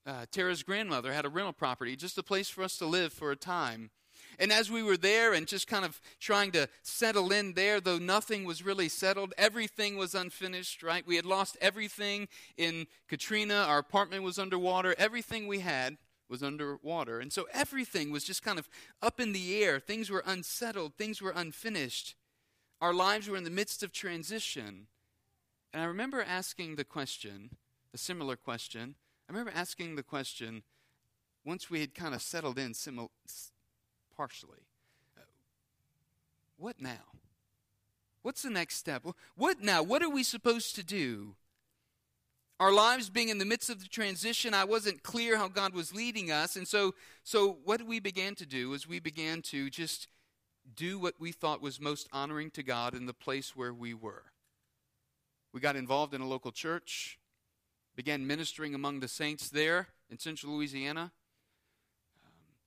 uh, 0.06 0.26
Tara's 0.30 0.62
grandmother 0.62 1.12
had 1.12 1.24
a 1.24 1.28
rental 1.28 1.52
property, 1.52 1.96
just 1.96 2.18
a 2.18 2.22
place 2.22 2.48
for 2.48 2.62
us 2.62 2.78
to 2.78 2.86
live 2.86 3.12
for 3.12 3.32
a 3.32 3.36
time. 3.36 3.90
And 4.38 4.52
as 4.52 4.70
we 4.70 4.82
were 4.82 4.96
there 4.96 5.32
and 5.32 5.46
just 5.46 5.66
kind 5.66 5.84
of 5.84 6.00
trying 6.20 6.52
to 6.52 6.68
settle 6.82 7.32
in 7.32 7.54
there, 7.54 7.80
though 7.80 7.98
nothing 7.98 8.44
was 8.44 8.64
really 8.64 8.88
settled, 8.88 9.34
everything 9.38 9.96
was 9.96 10.14
unfinished, 10.14 10.82
right? 10.82 11.06
We 11.06 11.16
had 11.16 11.26
lost 11.26 11.56
everything 11.60 12.28
in 12.56 12.86
Katrina. 13.08 13.64
Our 13.68 13.78
apartment 13.78 14.22
was 14.24 14.38
underwater. 14.38 14.94
Everything 14.98 15.46
we 15.46 15.60
had 15.60 15.96
was 16.28 16.42
underwater. 16.42 17.20
And 17.20 17.32
so 17.32 17.46
everything 17.52 18.10
was 18.10 18.24
just 18.24 18.42
kind 18.42 18.58
of 18.58 18.68
up 19.02 19.20
in 19.20 19.32
the 19.32 19.62
air. 19.62 19.78
Things 19.78 20.10
were 20.10 20.22
unsettled, 20.26 20.94
things 20.96 21.20
were 21.20 21.32
unfinished. 21.34 22.14
Our 22.80 22.92
lives 22.92 23.28
were 23.28 23.36
in 23.36 23.44
the 23.44 23.50
midst 23.50 23.82
of 23.82 23.92
transition. 23.92 24.88
And 25.72 25.82
I 25.82 25.86
remember 25.86 26.22
asking 26.22 26.76
the 26.76 26.84
question, 26.84 27.50
a 27.92 27.98
similar 27.98 28.36
question. 28.36 28.96
I 29.28 29.32
remember 29.32 29.52
asking 29.54 29.96
the 29.96 30.02
question 30.02 30.62
once 31.44 31.70
we 31.70 31.80
had 31.80 31.94
kind 31.94 32.14
of 32.14 32.22
settled 32.22 32.58
in 32.58 32.74
partially. 34.16 34.66
What 36.56 36.80
now? 36.80 37.14
What's 38.22 38.42
the 38.42 38.50
next 38.50 38.76
step? 38.76 39.04
What 39.36 39.60
now? 39.60 39.82
What 39.82 40.02
are 40.02 40.08
we 40.08 40.22
supposed 40.22 40.76
to 40.76 40.82
do? 40.82 41.34
Our 42.60 42.72
lives 42.72 43.10
being 43.10 43.28
in 43.28 43.38
the 43.38 43.44
midst 43.44 43.68
of 43.68 43.80
the 43.80 43.88
transition, 43.88 44.54
I 44.54 44.64
wasn't 44.64 45.02
clear 45.02 45.36
how 45.36 45.48
God 45.48 45.74
was 45.74 45.94
leading 45.94 46.30
us. 46.30 46.56
And 46.56 46.66
so, 46.66 46.94
so 47.24 47.58
what 47.64 47.82
we 47.82 47.98
began 47.98 48.34
to 48.36 48.46
do 48.46 48.72
is 48.72 48.88
we 48.88 49.00
began 49.00 49.42
to 49.42 49.68
just 49.68 50.08
do 50.74 50.98
what 50.98 51.14
we 51.18 51.32
thought 51.32 51.60
was 51.60 51.80
most 51.80 52.08
honoring 52.12 52.50
to 52.52 52.62
God 52.62 52.94
in 52.94 53.06
the 53.06 53.12
place 53.12 53.54
where 53.56 53.74
we 53.74 53.92
were. 53.92 54.22
We 55.52 55.60
got 55.60 55.76
involved 55.76 56.14
in 56.14 56.20
a 56.20 56.26
local 56.26 56.52
church, 56.52 57.18
began 57.96 58.26
ministering 58.26 58.74
among 58.74 59.00
the 59.00 59.08
saints 59.08 59.50
there 59.50 59.88
in 60.08 60.18
central 60.18 60.54
Louisiana. 60.54 61.12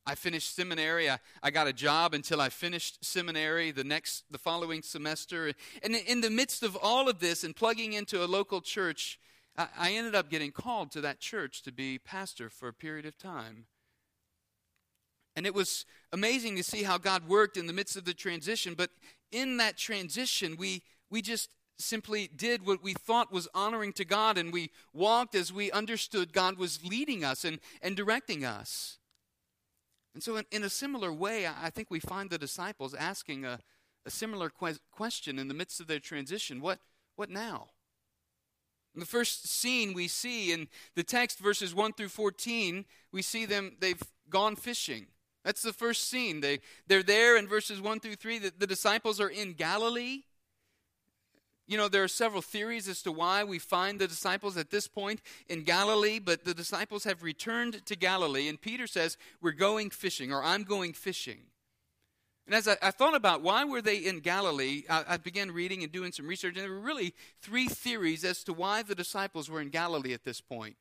I 0.07 0.15
finished 0.15 0.55
seminary. 0.55 1.09
I, 1.09 1.19
I 1.43 1.51
got 1.51 1.67
a 1.67 1.73
job 1.73 2.13
until 2.13 2.39
I 2.39 2.47
finished 2.47 3.03
seminary 3.03 3.71
the 3.71 3.83
next 3.83 4.23
the 4.31 4.37
following 4.37 4.81
semester. 4.81 5.51
And 5.83 5.95
in 5.95 6.21
the 6.21 6.29
midst 6.29 6.63
of 6.63 6.77
all 6.81 7.09
of 7.09 7.19
this 7.19 7.43
and 7.43 7.53
plugging 7.53 7.91
into 7.91 8.23
a 8.23 8.25
local 8.25 8.61
church, 8.61 9.19
I, 9.57 9.67
I 9.77 9.91
ended 9.91 10.15
up 10.15 10.29
getting 10.29 10.51
called 10.51 10.91
to 10.93 11.01
that 11.01 11.19
church 11.19 11.61
to 11.63 11.73
be 11.73 11.99
pastor 11.99 12.49
for 12.49 12.69
a 12.69 12.73
period 12.73 13.05
of 13.05 13.17
time. 13.17 13.65
And 15.35 15.45
it 15.45 15.53
was 15.53 15.85
amazing 16.13 16.55
to 16.55 16.63
see 16.63 16.83
how 16.83 16.97
God 16.97 17.27
worked 17.27 17.57
in 17.57 17.67
the 17.67 17.73
midst 17.73 17.97
of 17.97 18.05
the 18.05 18.13
transition. 18.13 18.75
But 18.75 18.91
in 19.33 19.57
that 19.57 19.77
transition, 19.77 20.55
we, 20.57 20.83
we 21.09 21.21
just 21.21 21.49
simply 21.77 22.29
did 22.33 22.65
what 22.65 22.81
we 22.81 22.93
thought 22.93 23.31
was 23.31 23.49
honoring 23.53 23.91
to 23.93 24.05
God, 24.05 24.37
and 24.37 24.53
we 24.53 24.71
walked 24.93 25.35
as 25.35 25.51
we 25.51 25.69
understood 25.69 26.31
God 26.31 26.57
was 26.57 26.83
leading 26.83 27.25
us 27.25 27.43
and, 27.43 27.59
and 27.81 27.95
directing 27.95 28.45
us. 28.45 28.97
And 30.17 30.23
so, 30.23 30.37
in, 30.37 30.45
in 30.51 30.63
a 30.63 30.69
similar 30.71 31.13
way, 31.13 31.45
I 31.45 31.69
think 31.69 31.91
we 31.91 31.99
find 31.99 32.31
the 32.31 32.39
disciples 32.39 32.95
asking 32.95 33.45
a, 33.45 33.59
a 34.03 34.09
similar 34.09 34.49
que- 34.49 34.79
question 34.91 35.37
in 35.37 35.47
the 35.47 35.53
midst 35.53 35.79
of 35.79 35.85
their 35.85 35.99
transition 35.99 36.59
what, 36.59 36.79
what 37.17 37.29
now? 37.29 37.67
In 38.95 38.99
the 38.99 39.05
first 39.05 39.47
scene 39.47 39.93
we 39.93 40.07
see 40.07 40.51
in 40.51 40.69
the 40.95 41.03
text, 41.03 41.37
verses 41.37 41.75
1 41.75 41.93
through 41.93 42.09
14, 42.09 42.85
we 43.11 43.21
see 43.21 43.45
them, 43.45 43.77
they've 43.79 44.01
gone 44.27 44.55
fishing. 44.55 45.05
That's 45.45 45.61
the 45.61 45.71
first 45.71 46.09
scene. 46.09 46.41
They, 46.41 46.61
they're 46.87 47.03
there 47.03 47.37
in 47.37 47.47
verses 47.47 47.79
1 47.79 47.99
through 47.99 48.15
3. 48.15 48.39
The, 48.39 48.53
the 48.57 48.65
disciples 48.65 49.21
are 49.21 49.29
in 49.29 49.53
Galilee. 49.53 50.23
You 51.67 51.77
know, 51.77 51.89
there 51.89 52.03
are 52.03 52.07
several 52.07 52.41
theories 52.41 52.87
as 52.87 53.01
to 53.03 53.11
why 53.11 53.43
we 53.43 53.59
find 53.59 53.99
the 53.99 54.07
disciples 54.07 54.55
at 54.57 54.71
this 54.71 54.87
point 54.87 55.21
in 55.49 55.63
Galilee, 55.63 56.19
but 56.19 56.45
the 56.45 56.53
disciples 56.53 57.03
have 57.03 57.23
returned 57.23 57.85
to 57.85 57.95
Galilee, 57.95 58.47
and 58.47 58.59
Peter 58.59 58.87
says, 58.87 59.17
We're 59.41 59.51
going 59.51 59.89
fishing, 59.89 60.31
or 60.31 60.43
I'm 60.43 60.63
going 60.63 60.93
fishing. 60.93 61.41
And 62.45 62.55
as 62.55 62.67
I, 62.67 62.77
I 62.81 62.91
thought 62.91 63.13
about 63.13 63.41
why 63.41 63.65
were 63.65 63.81
they 63.81 63.97
in 63.97 64.21
Galilee, 64.21 64.83
I, 64.89 65.03
I, 65.09 65.17
began 65.17 65.51
reading 65.51 65.83
and 65.83 65.91
doing 65.91 66.13
some 66.13 66.27
research, 66.27 66.55
and 66.55 66.63
there 66.63 66.71
were 66.71 66.79
really 66.79 67.13
three 67.41 67.67
theories 67.67 68.23
as 68.23 68.41
to 68.45 68.53
why 68.53 68.83
the 68.83 68.95
disciples 68.95 69.49
were 69.49 69.59
in 69.59 69.69
Galilee 69.69 70.13
at 70.13 70.23
this 70.23 70.39
point. 70.39 70.77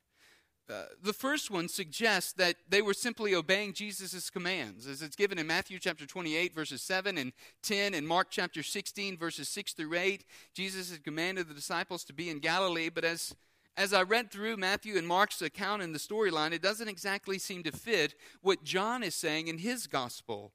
Uh, 0.68 0.86
the 1.00 1.12
first 1.12 1.48
one 1.48 1.68
suggests 1.68 2.32
that 2.32 2.56
they 2.68 2.82
were 2.82 2.94
simply 2.94 3.34
obeying 3.34 3.72
Jesus' 3.72 4.28
commands, 4.30 4.86
as 4.88 5.00
it's 5.00 5.14
given 5.14 5.38
in 5.38 5.46
Matthew 5.46 5.78
chapter 5.78 6.06
28, 6.06 6.52
verses 6.52 6.82
7 6.82 7.16
and 7.16 7.32
10, 7.62 7.94
and 7.94 8.06
Mark 8.06 8.28
chapter 8.30 8.64
16, 8.64 9.16
verses 9.16 9.48
6 9.48 9.74
through 9.74 9.94
8. 9.94 10.24
Jesus 10.54 10.90
had 10.90 11.04
commanded 11.04 11.48
the 11.48 11.54
disciples 11.54 12.02
to 12.04 12.12
be 12.12 12.28
in 12.30 12.40
Galilee, 12.40 12.88
but 12.88 13.04
as, 13.04 13.32
as 13.76 13.92
I 13.92 14.02
read 14.02 14.32
through 14.32 14.56
Matthew 14.56 14.96
and 14.96 15.06
Mark's 15.06 15.40
account 15.40 15.82
in 15.82 15.92
the 15.92 16.00
storyline, 16.00 16.52
it 16.52 16.62
doesn't 16.62 16.88
exactly 16.88 17.38
seem 17.38 17.62
to 17.62 17.70
fit 17.70 18.16
what 18.42 18.64
John 18.64 19.04
is 19.04 19.14
saying 19.14 19.46
in 19.46 19.58
his 19.58 19.86
gospel. 19.86 20.52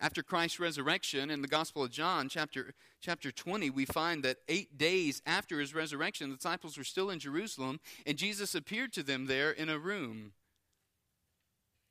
After 0.00 0.22
Christ's 0.22 0.60
resurrection 0.60 1.30
in 1.30 1.40
the 1.40 1.48
Gospel 1.48 1.84
of 1.84 1.90
John, 1.90 2.28
chapter, 2.28 2.74
chapter 3.00 3.30
20, 3.30 3.70
we 3.70 3.84
find 3.84 4.22
that 4.24 4.38
eight 4.48 4.76
days 4.76 5.22
after 5.24 5.60
his 5.60 5.74
resurrection, 5.74 6.30
the 6.30 6.36
disciples 6.36 6.76
were 6.76 6.84
still 6.84 7.10
in 7.10 7.20
Jerusalem, 7.20 7.80
and 8.04 8.18
Jesus 8.18 8.54
appeared 8.54 8.92
to 8.94 9.02
them 9.02 9.26
there 9.26 9.50
in 9.50 9.68
a 9.68 9.78
room. 9.78 10.32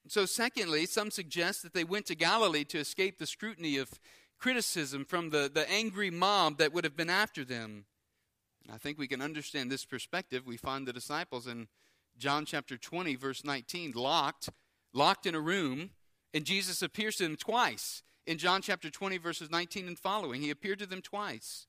So, 0.07 0.25
secondly, 0.25 0.85
some 0.85 1.11
suggest 1.11 1.63
that 1.63 1.73
they 1.73 1.85
went 1.85 2.05
to 2.07 2.15
Galilee 2.15 2.65
to 2.65 2.77
escape 2.77 3.17
the 3.17 3.25
scrutiny 3.25 3.77
of 3.77 3.89
criticism 4.37 5.05
from 5.05 5.29
the, 5.29 5.49
the 5.51 5.69
angry 5.71 6.11
mob 6.11 6.57
that 6.57 6.73
would 6.73 6.83
have 6.83 6.97
been 6.97 7.09
after 7.09 7.45
them. 7.45 7.85
And 8.65 8.75
I 8.75 8.77
think 8.77 8.97
we 8.97 9.07
can 9.07 9.21
understand 9.21 9.71
this 9.71 9.85
perspective. 9.85 10.45
We 10.45 10.57
find 10.57 10.85
the 10.85 10.93
disciples 10.93 11.47
in 11.47 11.69
John 12.17 12.45
chapter 12.45 12.77
20, 12.77 13.15
verse 13.15 13.45
19, 13.45 13.93
locked, 13.95 14.49
locked 14.93 15.25
in 15.25 15.35
a 15.35 15.39
room 15.39 15.91
and 16.33 16.45
Jesus 16.45 16.81
appears 16.81 17.17
to 17.17 17.23
them 17.23 17.35
twice 17.35 18.03
in 18.25 18.37
John 18.37 18.61
chapter 18.61 18.89
20, 18.89 19.17
verses 19.17 19.51
19 19.51 19.87
and 19.87 19.99
following. 19.99 20.41
He 20.41 20.49
appeared 20.49 20.79
to 20.79 20.85
them 20.85 21.01
twice. 21.01 21.67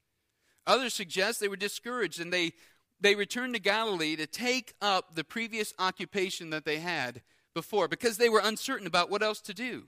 Others 0.67 0.95
suggest 0.95 1.41
they 1.41 1.49
were 1.49 1.57
discouraged 1.57 2.21
and 2.21 2.33
they, 2.33 2.53
they 3.01 3.15
returned 3.15 3.55
to 3.55 3.61
Galilee 3.61 4.17
to 4.17 4.27
take 4.27 4.75
up 4.81 5.15
the 5.15 5.25
previous 5.25 5.75
occupation 5.79 6.51
that 6.51 6.65
they 6.65 6.79
had 6.79 7.23
before 7.55 7.89
because 7.89 8.17
they 8.17 8.29
were 8.29 8.41
uncertain 8.43 8.87
about 8.87 9.11
what 9.11 9.23
else 9.23 9.41
to 9.43 9.55
do. 9.55 9.85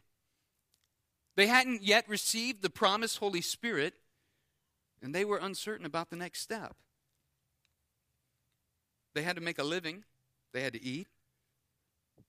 They 1.37 1.47
hadn't 1.47 1.83
yet 1.83 2.09
received 2.09 2.63
the 2.63 2.71
promised 2.71 3.19
Holy 3.19 3.43
Spirit, 3.43 3.95
and 5.03 5.15
they 5.15 5.25
were 5.25 5.39
uncertain 5.39 5.85
about 5.85 6.11
the 6.11 6.17
next 6.17 6.41
step. 6.41 6.77
They 9.15 9.23
had 9.23 9.37
to 9.37 9.43
make 9.43 9.59
a 9.59 9.65
living, 9.65 10.05
they 10.53 10.63
had 10.63 10.73
to 10.75 10.83
eat, 10.83 11.09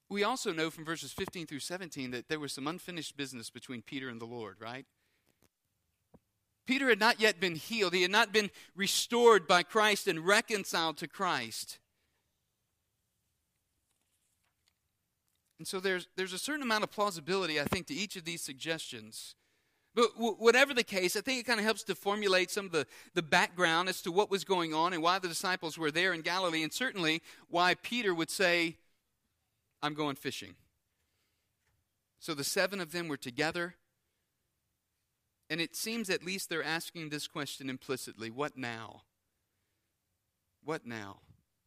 we 0.09 0.23
also 0.23 0.53
know 0.53 0.69
from 0.69 0.85
verses 0.85 1.11
15 1.11 1.47
through 1.47 1.59
17 1.59 2.11
that 2.11 2.29
there 2.29 2.39
was 2.39 2.53
some 2.53 2.67
unfinished 2.67 3.17
business 3.17 3.49
between 3.49 3.81
Peter 3.81 4.09
and 4.09 4.21
the 4.21 4.25
Lord, 4.25 4.57
right? 4.59 4.85
Peter 6.65 6.89
had 6.89 6.99
not 6.99 7.19
yet 7.19 7.39
been 7.39 7.55
healed. 7.55 7.93
He 7.93 8.01
had 8.01 8.11
not 8.11 8.33
been 8.33 8.51
restored 8.75 9.47
by 9.47 9.63
Christ 9.63 10.07
and 10.07 10.25
reconciled 10.25 10.97
to 10.97 11.07
Christ. 11.07 11.79
And 15.57 15.67
so 15.67 15.79
there's, 15.79 16.07
there's 16.15 16.33
a 16.33 16.37
certain 16.37 16.61
amount 16.61 16.83
of 16.83 16.91
plausibility, 16.91 17.59
I 17.59 17.63
think, 17.63 17.87
to 17.87 17.93
each 17.93 18.15
of 18.15 18.25
these 18.25 18.41
suggestions. 18.41 19.35
But 19.95 20.13
w- 20.13 20.35
whatever 20.35 20.73
the 20.73 20.83
case, 20.83 21.15
I 21.15 21.21
think 21.21 21.39
it 21.39 21.47
kind 21.47 21.59
of 21.59 21.65
helps 21.65 21.83
to 21.85 21.95
formulate 21.95 22.51
some 22.51 22.67
of 22.67 22.71
the, 22.71 22.85
the 23.15 23.23
background 23.23 23.89
as 23.89 24.01
to 24.03 24.11
what 24.11 24.29
was 24.29 24.43
going 24.43 24.73
on 24.73 24.93
and 24.93 25.01
why 25.01 25.17
the 25.19 25.27
disciples 25.27 25.77
were 25.77 25.89
there 25.89 26.13
in 26.13 26.21
Galilee, 26.21 26.61
and 26.61 26.71
certainly 26.71 27.23
why 27.49 27.73
Peter 27.75 28.13
would 28.13 28.29
say, 28.29 28.77
I'm 29.81 29.93
going 29.93 30.15
fishing. 30.15 30.55
So 32.19 32.33
the 32.33 32.43
seven 32.43 32.79
of 32.79 32.91
them 32.91 33.07
were 33.07 33.17
together. 33.17 33.75
And 35.49 35.61
it 35.61 35.75
seems 35.75 36.09
at 36.09 36.25
least 36.25 36.49
they're 36.49 36.63
asking 36.63 37.09
this 37.09 37.27
question 37.27 37.69
implicitly 37.69 38.29
what 38.29 38.57
now? 38.57 39.03
What 40.63 40.85
now? 40.85 41.17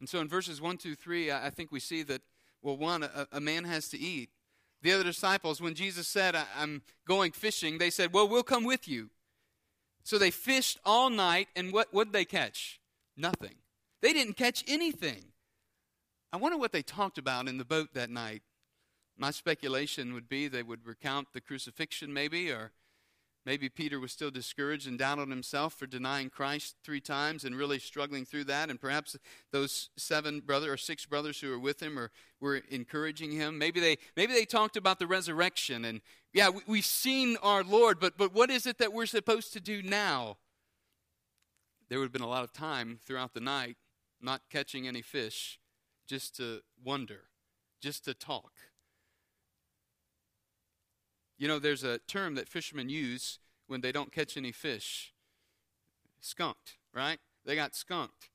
And 0.01 0.09
so 0.09 0.21
in 0.21 0.29
verses 0.29 0.61
1, 0.61 0.79
2, 0.79 0.95
3, 0.95 1.31
I 1.31 1.51
think 1.51 1.71
we 1.71 1.81
see 1.81 2.03
that, 2.05 2.23
well, 2.63 2.77
one, 2.77 3.03
a, 3.03 3.27
a 3.33 3.41
man 3.41 3.65
has 3.65 3.89
to 3.89 3.99
eat. 3.99 4.31
The 4.83 4.93
other 4.93 5.05
disciples, 5.05 5.61
when 5.61 5.75
Jesus 5.75 6.09
said, 6.09 6.35
I'm 6.57 6.83
going 7.07 7.33
fishing, 7.33 7.79
they 7.79 7.91
said, 7.91 8.15
Well, 8.15 8.27
we'll 8.27 8.43
come 8.43 8.65
with 8.65 8.89
you. 8.89 9.11
So 10.05 10.17
they 10.19 10.31
fished 10.31 10.79
all 10.85 11.11
night, 11.11 11.49
and 11.55 11.73
what 11.73 11.93
would 11.93 12.13
they 12.13 12.25
catch? 12.25 12.81
Nothing. 13.17 13.57
They 14.01 14.15
didn't 14.15 14.39
catch 14.39 14.65
anything. 14.67 15.30
I 16.33 16.37
wonder 16.37 16.57
what 16.57 16.73
they 16.73 16.83
talked 16.83 17.19
about 17.19 17.49
in 17.49 17.59
the 17.59 17.65
boat 17.65 17.95
that 17.95 18.09
night. 18.09 18.43
My 19.19 19.33
speculation 19.33 20.15
would 20.15 20.29
be 20.29 20.47
they 20.47 20.63
would 20.63 20.87
recount 20.87 21.33
the 21.33 21.41
crucifixion, 21.41 22.13
maybe, 22.13 22.51
or 22.51 22.71
maybe 23.45 23.69
Peter 23.69 23.99
was 23.99 24.13
still 24.13 24.31
discouraged 24.31 24.87
and 24.87 24.99
down 24.99 25.19
on 25.19 25.29
himself 25.29 25.75
for 25.75 25.87
denying 25.87 26.31
Christ 26.31 26.77
three 26.85 27.01
times 27.01 27.45
and 27.45 27.57
really 27.57 27.81
struggling 27.81 28.25
through 28.25 28.45
that. 28.45 28.71
And 28.71 28.81
perhaps 28.81 29.17
those 29.51 29.91
seven 29.97 30.41
brother 30.41 30.73
or 30.73 30.77
six 30.77 31.05
brothers 31.05 31.41
who 31.41 31.51
were 31.51 31.59
with 31.59 31.83
him 31.83 31.99
or 31.99 32.13
were 32.41 32.63
encouraging 32.71 33.33
him. 33.33 33.59
Maybe 33.59 33.81
they 33.81 33.99
maybe 34.17 34.33
they 34.33 34.45
talked 34.45 34.77
about 34.77 35.01
the 35.01 35.07
resurrection 35.09 35.85
and 35.85 36.01
yeah, 36.33 36.49
we, 36.49 36.61
we've 36.67 36.85
seen 36.85 37.37
our 37.43 37.65
Lord, 37.65 37.99
but 37.99 38.17
but 38.17 38.33
what 38.33 38.51
is 38.51 38.67
it 38.67 38.79
that 38.79 38.93
we're 38.93 39.07
supposed 39.07 39.53
to 39.55 39.61
do 39.61 39.83
now? 39.83 40.37
There 41.89 41.99
would 41.99 42.07
have 42.07 42.13
been 42.13 42.23
a 42.23 42.29
lot 42.29 42.45
of 42.45 42.53
time 42.53 43.01
throughout 43.05 43.35
the 43.35 43.41
night 43.41 43.77
not 44.23 44.43
catching 44.49 44.87
any 44.87 45.03
fish 45.03 45.60
just 46.11 46.35
to 46.35 46.61
wonder, 46.85 47.21
just 47.81 48.05
to 48.05 48.13
talk. 48.13 48.51
You 51.39 51.47
know, 51.47 51.61
there's 51.61 51.85
a 51.85 51.99
term 51.99 52.35
that 52.35 52.49
fishermen 52.49 52.89
use 52.89 53.39
when 53.69 53.81
they 53.81 53.93
don't 53.93 54.11
catch 54.11 54.37
any 54.37 54.51
fish 54.51 55.13
skunked, 56.21 56.79
right? 56.93 57.21
They 57.47 57.55
got 57.55 57.77
skunked. 57.77 58.29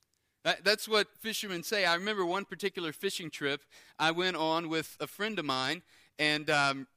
That, 0.45 0.63
that's 0.63 0.87
what 0.87 1.17
fishermen 1.19 1.63
say. 1.63 1.83
I 1.83 1.95
remember 1.95 2.25
one 2.25 2.45
particular 2.45 2.93
fishing 2.93 3.29
trip 3.29 3.65
I 3.99 4.11
went 4.11 4.37
on 4.37 4.69
with 4.69 4.95
a 5.01 5.05
friend 5.05 5.37
of 5.37 5.43
mine, 5.43 5.81
and 6.17 6.49
um, 6.49 6.87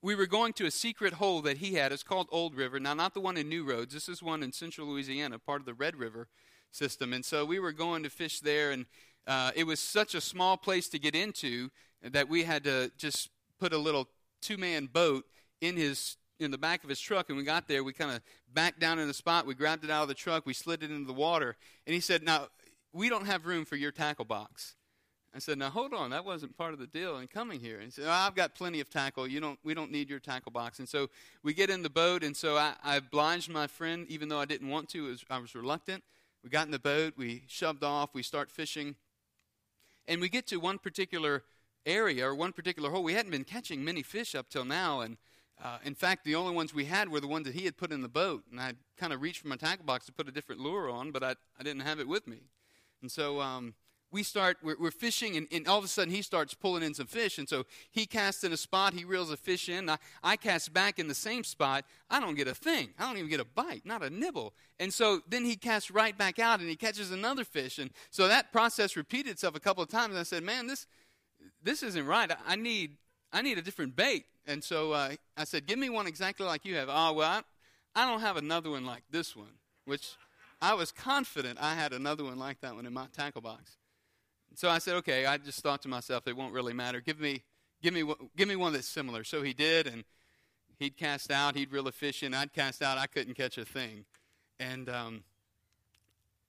we 0.00 0.14
were 0.14 0.26
going 0.26 0.54
to 0.54 0.64
a 0.64 0.70
secret 0.70 1.14
hole 1.14 1.42
that 1.42 1.58
he 1.58 1.74
had. 1.74 1.92
It's 1.92 2.02
called 2.02 2.28
Old 2.32 2.54
River. 2.54 2.80
Now, 2.80 2.94
not 2.94 3.12
the 3.12 3.20
one 3.20 3.36
in 3.36 3.50
New 3.50 3.62
Roads. 3.62 3.92
This 3.92 4.08
is 4.08 4.22
one 4.22 4.42
in 4.42 4.52
central 4.52 4.86
Louisiana, 4.86 5.38
part 5.38 5.60
of 5.60 5.66
the 5.66 5.74
Red 5.74 5.96
River 5.96 6.28
system. 6.70 7.12
And 7.12 7.26
so 7.26 7.44
we 7.44 7.58
were 7.58 7.72
going 7.72 8.02
to 8.04 8.10
fish 8.10 8.40
there, 8.40 8.70
and 8.70 8.86
uh, 9.26 9.50
it 9.54 9.64
was 9.64 9.80
such 9.80 10.14
a 10.14 10.20
small 10.20 10.56
place 10.56 10.88
to 10.88 10.98
get 10.98 11.14
into 11.14 11.70
that 12.02 12.28
we 12.28 12.44
had 12.44 12.64
to 12.64 12.90
just 12.98 13.30
put 13.58 13.72
a 13.72 13.78
little 13.78 14.08
two-man 14.42 14.86
boat 14.92 15.24
in 15.60 15.76
his 15.76 16.16
in 16.40 16.50
the 16.50 16.58
back 16.58 16.82
of 16.82 16.90
his 16.90 17.00
truck. 17.00 17.28
And 17.28 17.38
we 17.38 17.44
got 17.44 17.68
there 17.68 17.82
we 17.82 17.92
kind 17.92 18.10
of 18.10 18.20
backed 18.52 18.80
down 18.80 18.98
in 18.98 19.08
the 19.08 19.14
spot 19.14 19.46
we 19.46 19.54
grabbed 19.54 19.84
it 19.84 19.90
out 19.90 20.02
of 20.02 20.08
the 20.08 20.14
truck 20.14 20.44
we 20.46 20.52
slid 20.52 20.82
it 20.82 20.90
into 20.90 21.06
the 21.06 21.12
water. 21.12 21.56
And 21.86 21.94
he 21.94 22.00
said 22.00 22.22
now 22.22 22.48
we 22.92 23.08
don't 23.08 23.26
have 23.26 23.46
room 23.46 23.64
for 23.64 23.76
your 23.76 23.92
tackle 23.92 24.24
box. 24.24 24.74
I 25.34 25.38
said 25.38 25.58
now 25.58 25.70
hold 25.70 25.94
on 25.94 26.10
that 26.10 26.24
wasn't 26.24 26.56
part 26.56 26.74
of 26.74 26.78
the 26.78 26.86
deal 26.86 27.18
in 27.18 27.28
coming 27.28 27.60
here. 27.60 27.76
And 27.76 27.84
he 27.84 27.90
said 27.90 28.04
oh, 28.06 28.10
i've 28.10 28.34
got 28.34 28.54
plenty 28.54 28.80
of 28.80 28.90
tackle. 28.90 29.26
You 29.26 29.40
don't 29.40 29.58
we 29.64 29.74
don't 29.74 29.90
need 29.90 30.10
your 30.10 30.20
tackle 30.20 30.52
box. 30.52 30.78
And 30.78 30.88
so 30.88 31.08
we 31.42 31.54
get 31.54 31.70
in 31.70 31.82
the 31.82 31.90
boat 31.90 32.22
and 32.22 32.36
so 32.36 32.56
i, 32.56 32.74
I 32.82 32.96
obliged 32.96 33.48
my 33.48 33.66
friend 33.66 34.06
even 34.08 34.28
though 34.28 34.40
i 34.40 34.44
didn't 34.44 34.68
want 34.68 34.88
to 34.90 35.04
was, 35.04 35.24
i 35.30 35.38
was 35.38 35.54
reluctant. 35.54 36.02
We 36.42 36.50
got 36.50 36.66
in 36.66 36.72
the 36.72 36.78
boat 36.78 37.14
we 37.16 37.44
shoved 37.46 37.84
off 37.84 38.10
we 38.12 38.22
start 38.22 38.50
fishing 38.50 38.96
and 40.06 40.20
we 40.20 40.28
get 40.28 40.46
to 40.48 40.56
one 40.58 40.78
particular 40.78 41.42
area 41.86 42.26
or 42.26 42.34
one 42.34 42.52
particular 42.52 42.90
hole. 42.90 43.02
We 43.02 43.14
hadn't 43.14 43.30
been 43.30 43.44
catching 43.44 43.84
many 43.84 44.02
fish 44.02 44.34
up 44.34 44.48
till 44.48 44.64
now, 44.64 45.00
and 45.00 45.16
uh, 45.62 45.78
in 45.84 45.94
fact, 45.94 46.24
the 46.24 46.34
only 46.34 46.54
ones 46.54 46.74
we 46.74 46.86
had 46.86 47.08
were 47.08 47.20
the 47.20 47.28
ones 47.28 47.46
that 47.46 47.54
he 47.54 47.64
had 47.64 47.76
put 47.76 47.92
in 47.92 48.02
the 48.02 48.08
boat. 48.08 48.44
And 48.50 48.60
I 48.60 48.74
kind 48.98 49.12
of 49.12 49.22
reached 49.22 49.40
for 49.40 49.48
my 49.48 49.56
tackle 49.56 49.84
box 49.84 50.06
to 50.06 50.12
put 50.12 50.28
a 50.28 50.32
different 50.32 50.60
lure 50.60 50.90
on, 50.90 51.10
but 51.10 51.22
I, 51.22 51.36
I 51.58 51.62
didn't 51.62 51.82
have 51.82 52.00
it 52.00 52.08
with 52.08 52.26
me. 52.26 52.38
And 53.00 53.10
so 53.10 53.40
um, 53.40 53.74
we 54.14 54.22
start, 54.22 54.56
we're, 54.62 54.76
we're 54.78 54.92
fishing, 54.92 55.36
and, 55.36 55.48
and, 55.50 55.66
all 55.66 55.76
of 55.76 55.84
a 55.84 55.88
sudden 55.88 56.14
he 56.14 56.22
starts 56.22 56.54
pulling 56.54 56.84
in 56.84 56.94
some 56.94 57.06
fish. 57.06 57.36
And 57.36 57.48
so 57.48 57.64
he 57.90 58.06
casts 58.06 58.44
in 58.44 58.52
a 58.52 58.56
spot, 58.56 58.94
he 58.94 59.04
reels 59.04 59.32
a 59.32 59.36
fish 59.36 59.68
in. 59.68 59.90
I, 59.90 59.98
I 60.22 60.36
cast 60.36 60.72
back 60.72 61.00
in 61.00 61.08
the 61.08 61.14
same 61.14 61.42
spot. 61.42 61.84
I 62.08 62.20
don't 62.20 62.36
get 62.36 62.46
a 62.46 62.54
thing. 62.54 62.90
I 62.96 63.06
don't 63.06 63.16
even 63.16 63.28
get 63.28 63.40
a 63.40 63.44
bite, 63.44 63.84
not 63.84 64.04
a 64.04 64.10
nibble. 64.10 64.54
And 64.78 64.94
so 64.94 65.20
then 65.28 65.44
he 65.44 65.56
casts 65.56 65.90
right 65.90 66.16
back 66.16 66.38
out 66.38 66.60
and 66.60 66.68
he 66.68 66.76
catches 66.76 67.10
another 67.10 67.42
fish. 67.42 67.80
And 67.80 67.90
so 68.10 68.28
that 68.28 68.52
process 68.52 68.94
repeated 68.94 69.30
itself 69.30 69.56
a 69.56 69.60
couple 69.60 69.82
of 69.82 69.88
times. 69.88 70.10
And 70.10 70.20
I 70.20 70.22
said, 70.22 70.44
man, 70.44 70.68
this, 70.68 70.86
this 71.60 71.82
isn't 71.82 72.06
right. 72.06 72.30
I, 72.46 72.54
need, 72.54 72.92
I 73.32 73.42
need 73.42 73.58
a 73.58 73.62
different 73.62 73.96
bait. 73.96 74.26
And 74.46 74.62
so 74.62 74.92
uh, 74.92 75.10
I 75.36 75.42
said, 75.42 75.66
give 75.66 75.78
me 75.78 75.90
one 75.90 76.06
exactly 76.06 76.46
like 76.46 76.64
you 76.64 76.76
have. 76.76 76.88
Oh, 76.88 77.14
well, 77.14 77.42
I, 77.96 78.00
I 78.00 78.08
don't 78.08 78.20
have 78.20 78.36
another 78.36 78.70
one 78.70 78.86
like 78.86 79.02
this 79.10 79.34
one, 79.34 79.58
which 79.86 80.12
I 80.62 80.74
was 80.74 80.92
confident 80.92 81.58
I 81.60 81.74
had 81.74 81.92
another 81.92 82.22
one 82.22 82.38
like 82.38 82.60
that 82.60 82.76
one 82.76 82.86
in 82.86 82.92
my 82.92 83.06
tackle 83.12 83.40
box. 83.40 83.76
So 84.56 84.70
I 84.70 84.78
said, 84.78 84.94
okay. 84.96 85.26
I 85.26 85.36
just 85.38 85.60
thought 85.60 85.82
to 85.82 85.88
myself, 85.88 86.26
it 86.26 86.36
won't 86.36 86.52
really 86.52 86.72
matter. 86.72 87.00
Give 87.00 87.20
me, 87.20 87.42
give 87.82 87.94
me, 87.94 88.04
give 88.36 88.48
me 88.48 88.56
one 88.56 88.72
that's 88.72 88.88
similar. 88.88 89.24
So 89.24 89.42
he 89.42 89.52
did, 89.52 89.86
and 89.86 90.04
he'd 90.78 90.96
cast 90.96 91.30
out. 91.30 91.56
He'd 91.56 91.72
reel 91.72 91.88
a 91.88 91.92
fish 91.92 92.22
in. 92.22 92.34
I'd 92.34 92.52
cast 92.52 92.82
out. 92.82 92.98
I 92.98 93.06
couldn't 93.06 93.34
catch 93.34 93.58
a 93.58 93.64
thing. 93.64 94.04
And 94.58 94.88
um, 94.88 95.24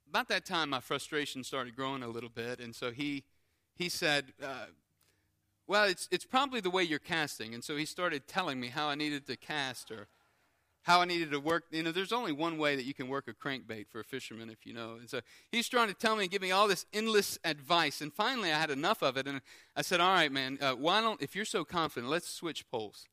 about 0.10 0.30
that 0.30 0.46
time, 0.46 0.70
my 0.70 0.80
frustration 0.80 1.44
started 1.44 1.76
growing 1.76 2.04
a 2.04 2.08
little 2.08 2.30
bit, 2.30 2.60
and 2.60 2.74
so 2.76 2.92
he 2.92 3.24
he 3.76 3.90
said, 3.90 4.32
uh, 4.42 4.68
"Well, 5.68 5.86
it's 5.86 6.08
it's 6.12 6.26
probably 6.26 6.62
the 6.62 6.70
way 6.70 6.84
you're 6.84 7.00
casting." 7.00 7.54
And 7.54 7.64
so 7.64 7.76
he 7.76 7.86
started 7.86 8.28
telling 8.28 8.60
me 8.60 8.68
how 8.68 8.88
I 8.88 8.96
needed 8.96 9.28
to 9.28 9.36
cast 9.36 9.92
or 9.92 10.08
how 10.86 11.02
I 11.02 11.06
needed 11.06 11.32
to 11.32 11.40
work. 11.40 11.64
You 11.72 11.82
know, 11.82 11.92
there's 11.92 12.14
only 12.14 12.32
one 12.32 12.60
way 12.60 12.76
that 12.76 12.86
you 12.86 12.94
can 12.94 13.08
work 13.08 13.28
a 13.28 13.34
crankbait 13.34 13.88
for 13.90 14.00
a 14.00 14.04
fisherman, 14.04 14.52
if 14.52 14.68
you 14.68 14.74
know. 14.74 14.98
And 15.00 15.10
so 15.10 15.20
he's 15.52 15.68
trying 15.68 15.88
to 15.88 15.96
tell 15.96 16.16
me 16.16 16.24
and 16.24 16.32
give 16.32 16.44
me 16.44 16.52
all 16.52 16.68
this 16.68 16.86
endless 16.94 17.40
advice. 17.44 18.02
And 18.02 18.14
finally, 18.14 18.54
I 18.54 18.60
had 18.60 18.70
enough 18.70 19.02
of 19.02 19.18
it, 19.18 19.28
and 19.28 19.42
I 19.76 19.82
said, 19.82 20.00
"All 20.00 20.14
right, 20.14 20.32
man, 20.32 20.60
uh, 20.62 20.74
why 20.74 21.02
don't 21.02 21.20
if 21.22 21.36
you're 21.36 21.44
so 21.44 21.66
confident, 21.66 22.12
let's 22.12 22.30
switch 22.30 22.70
poles." 22.70 23.08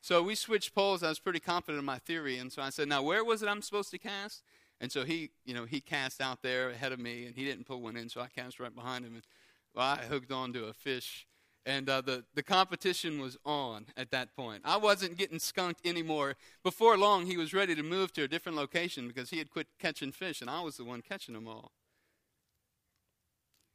So 0.00 0.22
we 0.24 0.34
switched 0.34 0.74
poles. 0.74 1.04
I 1.04 1.08
was 1.08 1.20
pretty 1.20 1.40
confident 1.40 1.78
in 1.78 1.84
my 1.84 1.98
theory, 1.98 2.36
and 2.36 2.52
so 2.52 2.62
I 2.62 2.70
said, 2.70 2.88
"Now, 2.88 3.02
where 3.02 3.24
was 3.24 3.42
it 3.42 3.48
I'm 3.48 3.62
supposed 3.62 3.92
to 3.92 3.98
cast?" 3.98 4.42
And 4.80 4.90
so 4.90 5.04
he, 5.04 5.30
you 5.44 5.54
know, 5.54 5.66
he 5.66 5.80
cast 5.80 6.20
out 6.20 6.42
there 6.42 6.70
ahead 6.70 6.90
of 6.92 6.98
me, 6.98 7.26
and 7.26 7.36
he 7.36 7.44
didn't 7.44 7.64
pull 7.66 7.80
one 7.80 7.96
in, 7.96 8.08
so 8.08 8.20
I 8.20 8.26
cast 8.28 8.58
right 8.58 8.74
behind 8.74 9.04
him, 9.04 9.14
and 9.14 9.24
well, 9.72 9.86
I 9.86 10.04
hooked 10.04 10.32
onto 10.32 10.64
a 10.64 10.72
fish, 10.72 11.28
and 11.66 11.88
uh, 11.88 12.00
the 12.00 12.24
the 12.34 12.42
competition 12.42 13.20
was 13.20 13.36
on 13.44 13.86
at 13.96 14.10
that 14.10 14.34
point. 14.34 14.62
I 14.64 14.76
wasn't 14.76 15.18
getting 15.18 15.38
skunked 15.38 15.86
anymore. 15.86 16.36
Before 16.62 16.96
long, 16.96 17.26
he 17.26 17.36
was 17.36 17.52
ready 17.52 17.74
to 17.74 17.82
move 17.82 18.12
to 18.14 18.22
a 18.22 18.28
different 18.28 18.56
location 18.56 19.08
because 19.08 19.30
he 19.30 19.38
had 19.38 19.50
quit 19.50 19.66
catching 19.78 20.12
fish, 20.12 20.40
and 20.40 20.48
I 20.50 20.60
was 20.60 20.76
the 20.76 20.84
one 20.84 21.02
catching 21.02 21.34
them 21.34 21.48
all. 21.48 21.72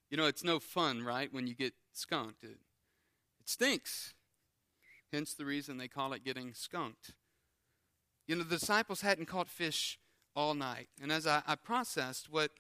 You 0.10 0.18
know, 0.18 0.28
it's 0.28 0.44
no 0.44 0.60
fun, 0.60 1.04
right, 1.04 1.34
when 1.34 1.48
you 1.48 1.56
get 1.56 1.74
skunked. 1.92 2.44
It, 2.44 2.60
it 3.40 3.50
stinks. 3.50 4.14
Hence 5.12 5.34
the 5.34 5.46
reason 5.46 5.78
they 5.78 5.88
call 5.88 6.14
it 6.14 6.24
getting 6.24 6.54
skunked. 6.54 7.14
You 8.28 8.36
know, 8.36 8.44
the 8.44 8.58
disciples 8.58 9.02
hadn't 9.02 9.26
caught 9.26 9.50
fish 9.50 10.00
all 10.36 10.54
night. 10.54 10.88
And 11.02 11.12
as 11.12 11.28
I, 11.28 11.42
I 11.46 11.56
processed 11.56 12.32
what, 12.32 12.52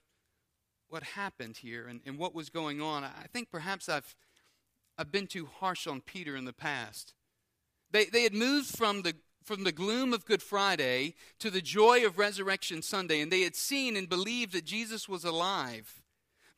what 0.89 1.03
happened 1.03 1.57
here 1.57 1.87
and, 1.87 2.01
and 2.05 2.17
what 2.17 2.35
was 2.35 2.49
going 2.49 2.81
on, 2.81 3.03
I 3.03 3.25
think 3.31 3.49
perhaps 3.51 3.87
I've, 3.87 4.15
I've 4.97 5.11
been 5.11 5.27
too 5.27 5.47
harsh 5.59 5.87
on 5.87 6.01
Peter 6.01 6.35
in 6.35 6.45
the 6.45 6.53
past. 6.53 7.13
They, 7.91 8.05
they 8.05 8.23
had 8.23 8.33
moved 8.33 8.75
from 8.75 9.01
the, 9.01 9.15
from 9.43 9.63
the 9.63 9.71
gloom 9.71 10.13
of 10.13 10.25
Good 10.25 10.41
Friday 10.41 11.15
to 11.39 11.49
the 11.49 11.61
joy 11.61 12.05
of 12.05 12.17
Resurrection 12.17 12.81
Sunday, 12.81 13.21
and 13.21 13.31
they 13.31 13.41
had 13.41 13.55
seen 13.55 13.95
and 13.95 14.09
believed 14.09 14.53
that 14.53 14.65
Jesus 14.65 15.07
was 15.09 15.23
alive. 15.23 16.01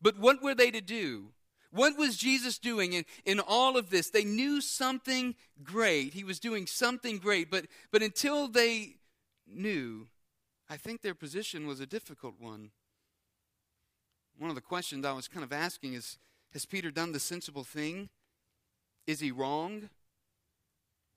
But 0.02 0.18
what 0.18 0.42
were 0.42 0.56
they 0.56 0.72
to 0.72 0.82
do? 0.82 1.32
What 1.72 1.98
was 1.98 2.16
Jesus 2.16 2.58
doing 2.58 2.94
in, 2.94 3.04
in 3.26 3.42
all 3.42 3.76
of 3.76 3.90
this? 3.90 4.10
They 4.10 4.24
knew 4.24 4.62
something 4.62 5.36
great. 5.62 6.14
He 6.14 6.24
was 6.24 6.40
doing 6.40 6.68
something 6.68 7.18
great, 7.18 7.52
but, 7.52 7.66
but 7.92 8.02
until 8.02 8.48
they 8.48 8.96
knew, 9.46 10.08
I 10.70 10.78
think 10.78 11.02
their 11.02 11.14
position 11.14 11.68
was 11.68 11.82
a 11.82 11.86
difficult 11.86 12.36
one. 12.40 12.72
One 14.38 14.50
of 14.50 14.56
the 14.56 14.62
questions 14.62 15.06
I 15.06 15.12
was 15.12 15.28
kind 15.28 15.44
of 15.44 15.52
asking 15.52 15.94
is 15.94 16.18
Has 16.54 16.66
Peter 16.66 16.92
done 16.92 17.12
the 17.12 17.20
sensible 17.20 17.64
thing? 17.64 18.10
Is 19.08 19.20
he 19.20 19.32
wrong? 19.32 19.90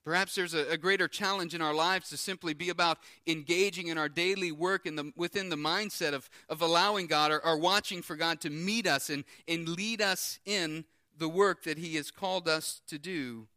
Perhaps 0.05 0.35
there's 0.35 0.53
a, 0.53 0.71
a, 0.71 0.77
greater 0.77 1.07
challenge 1.07 1.53
in 1.53 1.61
our 1.61 1.73
lives 1.73 2.09
to 2.09 2.17
simply 2.17 2.53
be 2.53 2.69
about 2.69 2.99
engaging 3.27 3.87
in 3.87 3.97
our 3.97 4.09
daily 4.09 4.51
work 4.51 4.85
in 4.85 4.95
the, 4.95 5.11
within 5.15 5.49
the 5.49 5.55
mindset 5.55 6.13
of, 6.13 6.29
of 6.47 6.61
allowing 6.61 7.05
God 7.05 7.31
or, 7.31 7.45
or 7.45 7.57
watching 7.57 8.01
for 8.01 8.15
God 8.15 8.39
to 8.41 8.49
meet 8.49 8.87
us 8.87 9.09
and, 9.09 9.23
and 9.47 9.67
lead 9.67 10.01
us 10.01 10.39
in 10.45 10.85
the 11.17 11.29
work 11.29 11.63
that 11.63 11.77
He 11.77 11.95
has 11.95 12.11
called 12.11 12.47
us 12.47 12.81
to 12.87 12.97
do. 12.97 13.47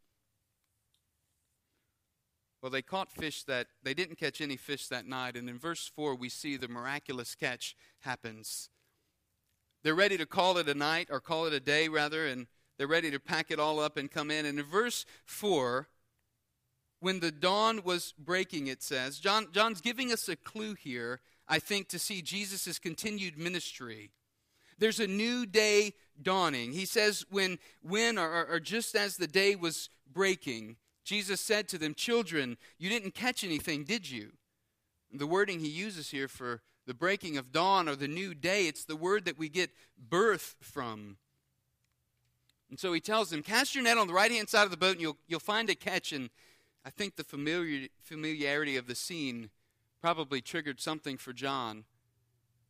Well, 2.61 2.69
they 2.69 2.81
caught 2.81 3.11
fish 3.11 3.43
that 3.43 3.67
they 3.81 3.93
didn't 3.93 4.19
catch 4.19 4.39
any 4.39 4.55
fish 4.55 4.87
that 4.87 5.05
night, 5.05 5.35
and 5.35 5.49
in 5.49 5.57
verse 5.59 5.91
4 5.95 6.15
we 6.15 6.29
see 6.29 6.55
the 6.55 6.67
miraculous 6.67 7.35
catch 7.35 7.75
happens. 8.01 8.69
They're 9.83 9.95
ready 9.95 10.17
to 10.17 10.25
call 10.25 10.57
it 10.57 10.69
a 10.69 10.73
night, 10.73 11.07
or 11.09 11.19
call 11.19 11.45
it 11.45 11.53
a 11.53 11.59
day 11.59 11.89
rather, 11.89 12.25
and 12.25 12.47
they're 12.77 12.87
ready 12.87 13.11
to 13.11 13.19
pack 13.19 13.51
it 13.51 13.59
all 13.59 13.79
up 13.79 13.97
and 13.97 14.11
come 14.11 14.31
in. 14.31 14.45
And 14.45 14.59
in 14.59 14.65
verse 14.65 15.05
4, 15.25 15.87
when 16.99 17.19
the 17.19 17.31
dawn 17.31 17.81
was 17.83 18.13
breaking, 18.17 18.67
it 18.67 18.81
says, 18.81 19.19
John, 19.19 19.47
John's 19.51 19.81
giving 19.81 20.11
us 20.11 20.29
a 20.29 20.35
clue 20.35 20.73
here, 20.73 21.19
I 21.47 21.59
think, 21.59 21.89
to 21.89 21.99
see 21.99 22.21
Jesus' 22.21 22.79
continued 22.79 23.37
ministry. 23.37 24.11
There's 24.79 24.99
a 24.99 25.07
new 25.07 25.45
day 25.45 25.93
dawning. 26.21 26.71
He 26.71 26.85
says, 26.85 27.25
when, 27.29 27.59
when 27.81 28.17
or, 28.17 28.45
or 28.45 28.59
just 28.59 28.95
as 28.95 29.17
the 29.17 29.27
day 29.27 29.55
was 29.55 29.89
breaking, 30.11 30.77
Jesus 31.03 31.41
said 31.41 31.67
to 31.69 31.77
them, 31.77 31.93
Children, 31.93 32.57
you 32.79 32.89
didn't 32.89 33.13
catch 33.13 33.43
anything, 33.43 33.83
did 33.83 34.09
you? 34.09 34.31
The 35.11 35.27
wording 35.27 35.59
he 35.59 35.69
uses 35.69 36.09
here 36.09 36.27
for 36.27 36.61
the 36.87 36.93
breaking 36.93 37.37
of 37.37 37.51
dawn 37.51 37.87
or 37.87 37.95
the 37.95 38.07
new 38.07 38.33
day, 38.33 38.67
it's 38.67 38.85
the 38.85 38.95
word 38.95 39.25
that 39.25 39.37
we 39.37 39.49
get 39.49 39.71
birth 39.97 40.55
from. 40.61 41.17
And 42.73 42.79
so 42.79 42.91
he 42.91 42.99
tells 42.99 43.29
them, 43.29 43.43
Cast 43.43 43.75
your 43.75 43.83
net 43.83 43.99
on 43.99 44.07
the 44.07 44.15
right 44.15 44.31
hand 44.31 44.49
side 44.49 44.63
of 44.63 44.71
the 44.71 44.77
boat 44.77 44.93
and 44.93 45.01
you'll, 45.01 45.17
you'll 45.27 45.39
find 45.39 45.69
a 45.69 45.75
catch. 45.75 46.11
And 46.11 46.31
I 46.83 46.89
think 46.89 47.17
the 47.17 47.23
familiar, 47.23 47.87
familiarity 48.01 48.77
of 48.77 48.87
the 48.87 48.95
scene 48.95 49.51
probably 50.01 50.41
triggered 50.41 50.81
something 50.81 51.17
for 51.17 51.33
John. 51.33 51.83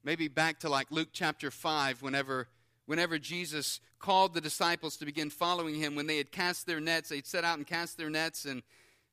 Maybe 0.03 0.27
back 0.27 0.59
to 0.59 0.67
like 0.67 0.91
Luke 0.91 1.07
chapter 1.13 1.49
5, 1.49 2.01
whenever 2.01 2.49
whenever 2.85 3.17
Jesus 3.17 3.79
called 3.97 4.33
the 4.33 4.41
disciples 4.41 4.97
to 4.97 5.05
begin 5.05 5.29
following 5.29 5.75
him, 5.75 5.95
when 5.95 6.07
they 6.07 6.17
had 6.17 6.33
cast 6.33 6.67
their 6.67 6.81
nets, 6.81 7.07
they'd 7.07 7.25
set 7.25 7.45
out 7.45 7.57
and 7.57 7.65
cast 7.65 7.97
their 7.97 8.09
nets, 8.09 8.43
and 8.43 8.61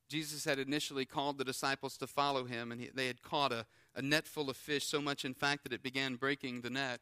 Jesus 0.08 0.44
had 0.44 0.58
initially 0.58 1.04
called 1.04 1.38
the 1.38 1.44
disciples 1.44 1.96
to 1.98 2.08
follow 2.08 2.46
him, 2.46 2.72
and 2.72 2.80
he, 2.80 2.90
they 2.92 3.06
had 3.06 3.22
caught 3.22 3.52
a, 3.52 3.64
a 3.94 4.02
net 4.02 4.26
full 4.26 4.50
of 4.50 4.56
fish, 4.56 4.86
so 4.86 5.00
much, 5.00 5.24
in 5.24 5.34
fact, 5.34 5.62
that 5.62 5.72
it 5.72 5.84
began 5.84 6.16
breaking 6.16 6.62
the 6.62 6.70
net. 6.70 6.98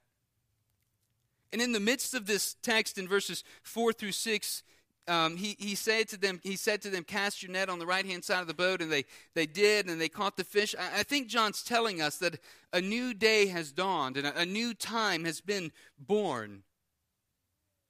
And 1.53 1.63
in 1.63 1.73
the 1.73 1.81
midst 1.81 2.15
of 2.15 2.27
this 2.27 2.57
text, 2.63 2.99
in 2.99 3.09
verses 3.09 3.43
4 3.63 3.93
through 3.93 4.13
6, 4.13 4.63
um, 5.09 5.37
he, 5.37 5.57
he 5.59 5.75
said 5.75 6.09
to 6.09 6.19
them, 6.19 6.39
he 6.43 6.57
said 6.57 6.83
to 6.83 6.91
them, 6.91 7.03
cast 7.03 7.43
your 7.43 7.51
net 7.51 7.71
on 7.71 7.79
the 7.79 7.87
right 7.87 8.05
hand 8.05 8.25
side 8.25 8.43
of 8.43 8.47
the 8.47 8.55
boat, 8.55 8.83
and 8.83 8.93
they, 8.93 9.07
they 9.35 9.47
did, 9.47 9.89
and 9.89 9.99
they 9.99 10.11
caught 10.11 10.37
the 10.37 10.45
fish. 10.45 10.75
I, 10.79 11.01
I 11.01 11.03
think 11.03 11.29
John's 11.29 11.63
telling 11.63 12.03
us 12.03 12.19
that 12.19 12.39
a 12.73 12.81
new 12.81 13.15
day 13.15 13.47
has 13.47 13.73
dawned 13.73 14.19
and 14.19 14.27
a, 14.27 14.41
a 14.41 14.47
new 14.47 14.75
time 14.75 15.25
has 15.25 15.41
been 15.41 15.73
born. 15.99 16.63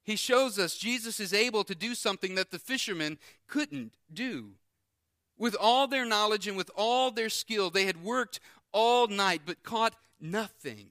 He 0.03 0.15
shows 0.15 0.57
us 0.57 0.77
Jesus 0.77 1.19
is 1.19 1.33
able 1.33 1.65
to 1.65 1.75
do 1.75 1.93
something 1.93 2.35
that 2.35 2.51
the 2.51 2.57
fishermen 2.57 3.19
couldn't 3.47 3.91
do. 4.11 4.51
With 5.37 5.55
all 5.59 5.87
their 5.87 6.05
knowledge 6.05 6.47
and 6.47 6.57
with 6.57 6.71
all 6.75 7.11
their 7.11 7.29
skill, 7.29 7.69
they 7.69 7.85
had 7.85 8.03
worked 8.03 8.39
all 8.71 9.07
night 9.07 9.41
but 9.45 9.63
caught 9.63 9.95
nothing. 10.19 10.87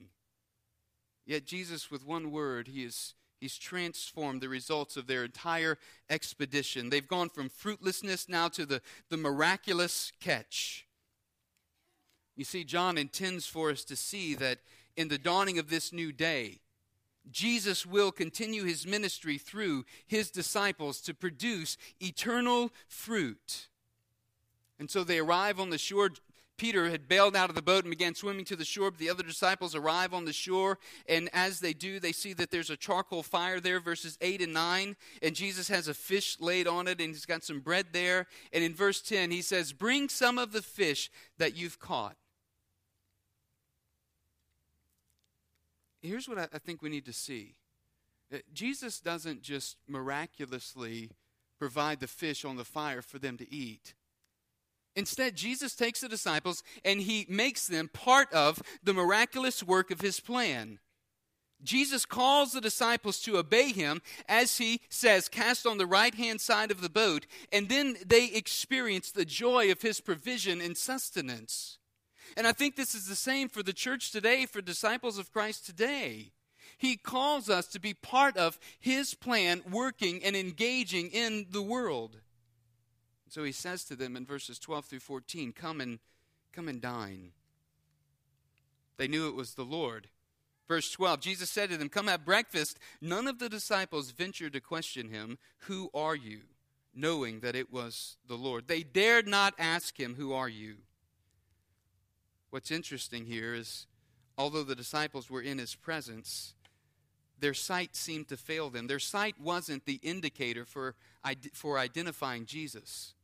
Yet 1.29 1.45
Jesus, 1.45 1.91
with 1.91 2.07
one 2.07 2.33
word, 2.33 2.69
he 2.69 2.83
is 2.83 3.15
He's 3.41 3.57
transformed 3.57 4.41
the 4.41 4.49
results 4.49 4.97
of 4.97 5.07
their 5.07 5.25
entire 5.25 5.79
expedition. 6.11 6.91
They've 6.91 7.07
gone 7.07 7.29
from 7.29 7.49
fruitlessness 7.49 8.29
now 8.29 8.49
to 8.49 8.67
the, 8.67 8.83
the 9.11 9.17
miraculous 9.17 10.11
catch. 10.19 10.89
You 12.35 12.45
see, 12.45 12.65
John 12.65 12.99
intends 12.99 13.47
for 13.47 13.71
us 13.71 13.85
to 13.85 13.95
see 13.95 14.35
that 14.35 14.59
in 14.97 15.07
the 15.07 15.19
dawning 15.19 15.57
of 15.61 15.71
this 15.71 15.93
new 15.93 16.11
day, 16.11 16.59
Jesus 17.31 17.87
will 17.87 18.11
continue 18.11 18.65
his 18.65 18.89
ministry 18.89 19.39
through 19.39 19.85
his 20.09 20.33
disciples 20.33 21.01
to 21.03 21.15
produce 21.15 21.77
eternal 22.01 22.73
fruit. 22.89 23.69
And 24.81 24.91
so 24.91 25.05
they 25.05 25.19
arrive 25.19 25.61
on 25.61 25.71
the 25.71 25.79
shore. 25.79 26.11
Peter 26.59 26.91
had 26.91 27.09
bailed 27.09 27.35
out 27.35 27.49
of 27.49 27.55
the 27.55 27.63
boat 27.63 27.85
and 27.85 27.91
began 27.91 28.15
swimming 28.15 28.45
to 28.45 28.57
the 28.57 28.65
shore, 28.65 28.91
but 28.91 28.99
the 28.99 29.09
other 29.09 29.23
disciples 29.23 29.75
arrive 29.75 30.13
on 30.13 30.25
the 30.25 30.33
shore, 30.33 30.79
and 31.09 31.31
as 31.33 31.61
they 31.61 31.73
do, 31.73 31.99
they 32.01 32.13
see 32.13 32.33
that 32.35 32.51
there's 32.51 32.69
a 32.69 32.77
charcoal 32.77 33.23
fire 33.23 33.61
there, 33.61 33.81
verses 33.81 34.19
8 34.21 34.43
and 34.43 34.53
9, 34.53 34.97
and 35.23 35.35
Jesus 35.35 35.69
has 35.69 35.89
a 35.89 35.95
fish 35.95 36.37
laid 36.41 36.67
on 36.67 36.89
it, 36.89 37.01
and 37.01 37.11
he's 37.11 37.25
got 37.25 37.45
some 37.45 37.61
bread 37.61 37.87
there. 37.93 38.27
And 38.53 38.63
in 38.63 38.75
verse 38.75 39.01
10, 39.01 39.31
he 39.31 39.41
says, 39.41 39.73
Bring 39.73 40.09
some 40.09 40.37
of 40.37 40.53
the 40.53 40.63
fish 40.63 41.11
that 41.39 41.57
you've 41.57 41.79
caught. 41.79 42.17
Here's 46.03 46.29
what 46.29 46.39
I 46.39 46.59
think 46.59 46.83
we 46.83 46.91
need 46.91 47.07
to 47.07 47.13
see 47.13 47.55
uh, 48.33 48.39
Jesus 48.53 49.01
doesn't 49.01 49.43
just 49.43 49.77
miraculously 49.89 51.11
provide 51.59 52.01
the 52.01 52.07
fish 52.07 52.45
on 52.45 52.57
the 52.57 52.65
fire 52.65 53.03
for 53.03 53.19
them 53.19 53.37
to 53.37 53.53
eat. 53.53 53.95
Instead, 54.99 55.37
Jesus 55.37 55.77
takes 55.77 56.01
the 56.01 56.09
disciples 56.09 56.65
and 56.85 57.01
he 57.01 57.25
makes 57.29 57.69
them 57.69 57.89
part 57.89 58.33
of 58.33 58.61
the 58.83 58.93
miraculous 58.93 59.63
work 59.63 59.93
of 59.93 60.01
his 60.01 60.19
plan. 60.19 60.81
Jesus 61.63 62.05
calls 62.05 62.51
the 62.51 62.61
disciples 62.61 63.21
to 63.21 63.39
obey 63.39 63.71
him 63.71 64.03
as 64.29 64.59
he 64.59 64.81
says, 64.89 65.29
Cast 65.29 65.67
on 65.67 65.79
the 65.79 65.87
right 65.87 66.17
hand 66.17 66.41
side 66.41 66.73
of 66.73 66.81
the 66.81 66.89
boat, 66.89 67.27
and 67.53 67.69
then 67.69 67.97
they 68.05 68.25
experience 68.25 69.13
the 69.13 69.25
joy 69.25 69.71
of 69.71 69.83
his 69.83 70.01
provision 70.01 70.61
and 70.61 70.77
sustenance. 70.77 71.79
And 72.37 72.45
I 72.45 72.51
think 72.51 72.75
this 72.75 72.93
is 72.93 73.07
the 73.07 73.15
same 73.15 73.49
for 73.49 73.63
the 73.63 73.73
church 73.73 74.11
today, 74.11 74.47
for 74.47 74.61
disciples 74.61 75.17
of 75.17 75.33
Christ 75.33 75.65
today. 75.65 76.33
He 76.77 76.97
calls 76.97 77.49
us 77.49 77.69
to 77.69 77.79
be 77.79 77.95
part 77.95 78.37
of 78.37 78.59
his 78.81 79.15
plan, 79.15 79.63
working 79.71 80.25
and 80.25 80.35
engaging 80.35 81.11
in 81.11 81.47
the 81.51 81.63
world. 81.63 82.17
So 83.29 83.45
he 83.45 83.53
says 83.53 83.85
to 83.85 83.97
them 83.97 84.17
in 84.17 84.25
verses 84.25 84.59
12 84.59 84.87
through 84.87 85.01
14, 85.01 85.53
Come 85.53 85.81
and, 85.81 85.99
come 86.53 86.69
and 86.69 86.81
dine. 86.81 87.33
They 88.97 89.09
knew 89.09 89.29
it 89.29 89.35
was 89.35 89.55
the 89.55 89.65
Lord. 89.65 90.09
Verse 90.67 90.91
12 90.91 91.21
Jesus 91.21 91.51
said 91.51 91.71
to 91.71 91.77
them, 91.77 91.89
Come 91.89 92.09
have 92.09 92.25
breakfast. 92.25 92.79
None 93.01 93.27
of 93.27 93.39
the 93.39 93.49
disciples 93.49 94.11
ventured 94.11 94.53
to 94.55 94.61
question 94.61 95.11
him, 95.11 95.39
Who 95.67 95.91
are 95.95 96.17
you? 96.17 96.41
knowing 96.99 97.41
that 97.41 97.55
it 97.55 97.73
was 97.73 98.17
the 98.27 98.35
Lord. 98.35 98.67
They 98.67 98.83
dared 98.83 99.29
not 99.29 99.55
ask 99.59 99.99
him, 99.99 100.17
Who 100.17 100.33
are 100.33 100.49
you? 100.49 100.77
What's 102.51 102.71
interesting 102.71 103.27
here 103.27 103.55
is, 103.55 103.87
although 104.37 104.65
the 104.65 104.75
disciples 104.75 105.31
were 105.31 105.43
in 105.43 105.59
his 105.59 105.75
presence, 105.75 106.55
their 107.39 107.55
sight 107.55 107.95
seemed 107.95 108.29
to 108.29 108.37
fail 108.37 108.69
them. 108.69 108.87
Their 108.89 108.99
sight 108.99 109.37
wasn't 109.41 109.85
the 109.85 110.01
indicator 110.03 110.65
for, 110.65 110.97
for 111.53 111.79
identifying 111.79 112.47
Jesus. 112.47 113.15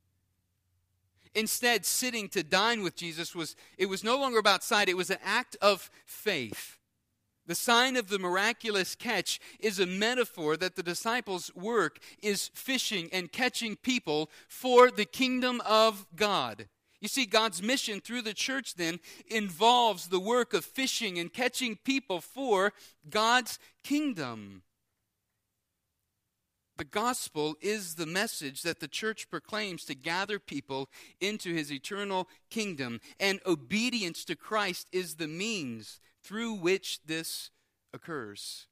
Instead, 1.34 1.84
sitting 1.84 2.28
to 2.28 2.42
dine 2.42 2.82
with 2.82 2.96
Jesus 2.96 3.34
was 3.34 3.56
it 3.76 3.86
was 3.86 4.04
no 4.04 4.18
longer 4.18 4.38
about 4.38 4.62
sight, 4.62 4.88
it 4.88 4.96
was 4.96 5.10
an 5.10 5.18
act 5.24 5.56
of 5.60 5.90
faith. 6.06 6.78
The 7.46 7.54
sign 7.54 7.96
of 7.96 8.08
the 8.08 8.18
miraculous 8.18 8.94
catch 8.94 9.38
is 9.60 9.78
a 9.78 9.86
metaphor 9.86 10.56
that 10.56 10.76
the 10.76 10.82
disciples' 10.82 11.54
work 11.54 11.98
is 12.22 12.50
fishing 12.54 13.10
and 13.12 13.30
catching 13.30 13.76
people 13.76 14.30
for 14.48 14.90
the 14.90 15.04
kingdom 15.04 15.60
of 15.66 16.06
God. 16.16 16.68
You 17.00 17.08
see, 17.08 17.26
God's 17.26 17.62
mission 17.62 18.00
through 18.00 18.22
the 18.22 18.32
church 18.32 18.76
then 18.76 18.98
involves 19.26 20.06
the 20.06 20.20
work 20.20 20.54
of 20.54 20.64
fishing 20.64 21.18
and 21.18 21.30
catching 21.30 21.76
people 21.84 22.22
for 22.22 22.72
God's 23.10 23.58
kingdom. 23.82 24.62
The 26.76 26.84
gospel 26.84 27.54
is 27.60 27.94
the 27.94 28.06
message 28.06 28.62
that 28.62 28.80
the 28.80 28.88
church 28.88 29.30
proclaims 29.30 29.84
to 29.84 29.94
gather 29.94 30.40
people 30.40 30.88
into 31.20 31.54
his 31.54 31.70
eternal 31.70 32.28
kingdom, 32.50 33.00
and 33.20 33.40
obedience 33.46 34.24
to 34.24 34.34
Christ 34.34 34.88
is 34.90 35.14
the 35.14 35.28
means 35.28 36.00
through 36.22 36.54
which 36.54 37.00
this 37.06 37.50
occurs. 37.92 38.66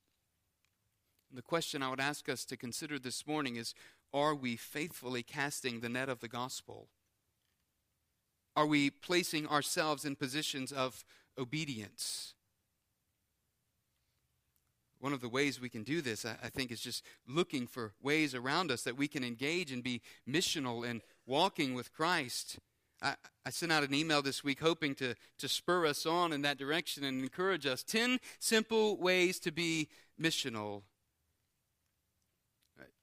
The 1.33 1.43
question 1.43 1.83
I 1.83 1.91
would 1.91 2.01
ask 2.01 2.29
us 2.29 2.45
to 2.47 2.57
consider 2.57 2.99
this 2.99 3.27
morning 3.27 3.57
is 3.57 3.75
Are 4.13 4.35
we 4.35 4.57
faithfully 4.57 5.23
casting 5.23 5.81
the 5.81 5.89
net 5.89 6.09
of 6.09 6.21
the 6.21 6.29
gospel? 6.29 6.89
Are 8.57 8.67
we 8.67 8.91
placing 8.91 9.47
ourselves 9.47 10.05
in 10.05 10.17
positions 10.17 10.73
of 10.73 11.05
obedience? 11.39 12.35
One 15.03 15.13
of 15.13 15.21
the 15.21 15.29
ways 15.29 15.61
we 15.61 15.69
can 15.69 15.83
do 15.83 16.01
this, 16.01 16.25
I, 16.25 16.49
think, 16.49 16.71
is 16.71 16.81
just 16.81 17.05
looking 17.27 17.67
for 17.67 17.93
ways 18.01 18.37
around 18.37 18.71
us 18.71 18.83
that 18.83 18.97
we 18.97 19.09
can 19.09 19.25
engage 19.25 19.73
and 19.73 19.83
be 19.83 20.01
missional 20.31 20.89
and 20.89 21.01
walking 21.27 21.75
with 21.75 21.93
Christ. 21.93 22.61
I, 23.03 23.17
I, 23.45 23.51
sent 23.51 23.73
out 23.73 23.83
an 23.83 23.95
email 23.95 24.23
this 24.23 24.45
week 24.45 24.61
hoping 24.61 24.95
to, 24.95 25.17
to 25.41 25.49
spur 25.49 25.87
us 25.87 26.07
on 26.07 26.33
in 26.33 26.43
that 26.43 26.57
direction 26.57 27.03
and 27.03 27.21
encourage 27.21 27.67
us. 27.67 27.83
10 27.83 28.21
simple 28.39 28.97
ways 28.97 29.41
to 29.41 29.51
be 29.51 29.89
missional. 30.21 30.83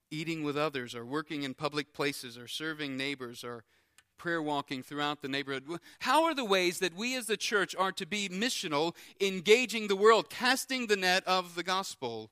Eating 0.10 0.46
with 0.46 0.56
others, 0.56 0.96
or 0.96 1.06
working 1.06 1.44
in 1.44 1.54
public 1.54 1.92
places, 1.92 2.38
or 2.38 2.48
serving 2.48 2.96
neighbors, 2.96 3.44
or 3.44 3.66
prayer 4.20 4.42
walking 4.42 4.84
throughout 4.84 5.24
the 5.24 5.28
neighborhood. 5.28 5.64
How 6.00 6.26
are 6.26 6.36
the 6.36 6.46
ways 6.46 6.78
that 6.80 6.96
we 6.96 7.16
as 7.16 7.26
the 7.26 7.38
church 7.38 7.76
are 7.76 7.92
to 7.94 8.06
be 8.06 8.30
missional, 8.30 8.96
engaging 9.20 9.88
the 9.88 9.96
world, 9.96 10.30
casting 10.30 10.86
the 10.86 10.96
net 10.96 11.24
of 11.26 11.56
the 11.56 11.64
gospel? 11.64 12.30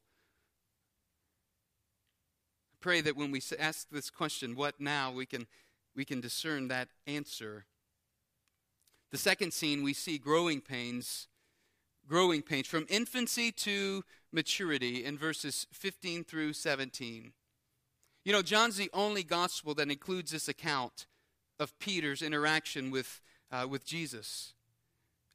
I 2.73 2.77
pray 2.79 3.01
that 3.01 3.17
when 3.17 3.31
we 3.31 3.41
ask 3.57 3.89
this 3.89 4.11
question, 4.11 4.55
what 4.55 4.79
now, 4.79 5.11
we 5.11 5.25
can 5.25 5.47
we 5.95 6.05
can 6.05 6.21
discern 6.21 6.67
that 6.67 6.89
answer. 7.07 7.65
The 9.11 9.17
second 9.17 9.51
scene, 9.51 9.81
we 9.81 9.93
see 9.93 10.19
growing 10.19 10.61
pains, 10.61 11.27
growing 12.07 12.43
pains 12.43 12.67
from 12.67 12.85
infancy 12.87 13.51
to 13.53 14.03
maturity 14.31 15.03
in 15.03 15.17
verses 15.17 15.65
15 15.73 16.23
through 16.23 16.53
17. 16.53 17.33
You 18.25 18.33
know, 18.33 18.41
John's 18.41 18.75
the 18.75 18.91
only 18.93 19.23
gospel 19.23 19.73
that 19.75 19.89
includes 19.89 20.31
this 20.31 20.47
account 20.47 21.07
of 21.59 21.77
Peter's 21.79 22.21
interaction 22.21 22.91
with, 22.91 23.21
uh, 23.51 23.67
with 23.69 23.85
Jesus. 23.85 24.53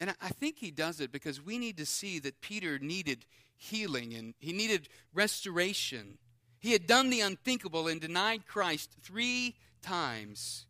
And 0.01 0.15
I 0.21 0.29
think 0.31 0.59
he 0.59 0.71
does 0.71 1.01
it 1.01 1.13
because 1.13 1.41
we 1.45 1.59
need 1.59 1.77
to 1.77 1.87
see 1.87 2.19
that 2.21 2.41
Peter 2.41 2.79
needed 2.79 3.25
healing 3.57 4.15
and 4.15 4.35
he 4.41 4.53
needed 4.53 4.89
restoration. 5.15 6.19
He 6.59 6.73
had 6.73 6.87
done 6.87 7.11
the 7.11 7.21
unthinkable 7.21 7.87
and 7.89 8.01
denied 8.01 8.47
Christ 8.47 8.97
three 9.03 9.55
times. 9.81 10.67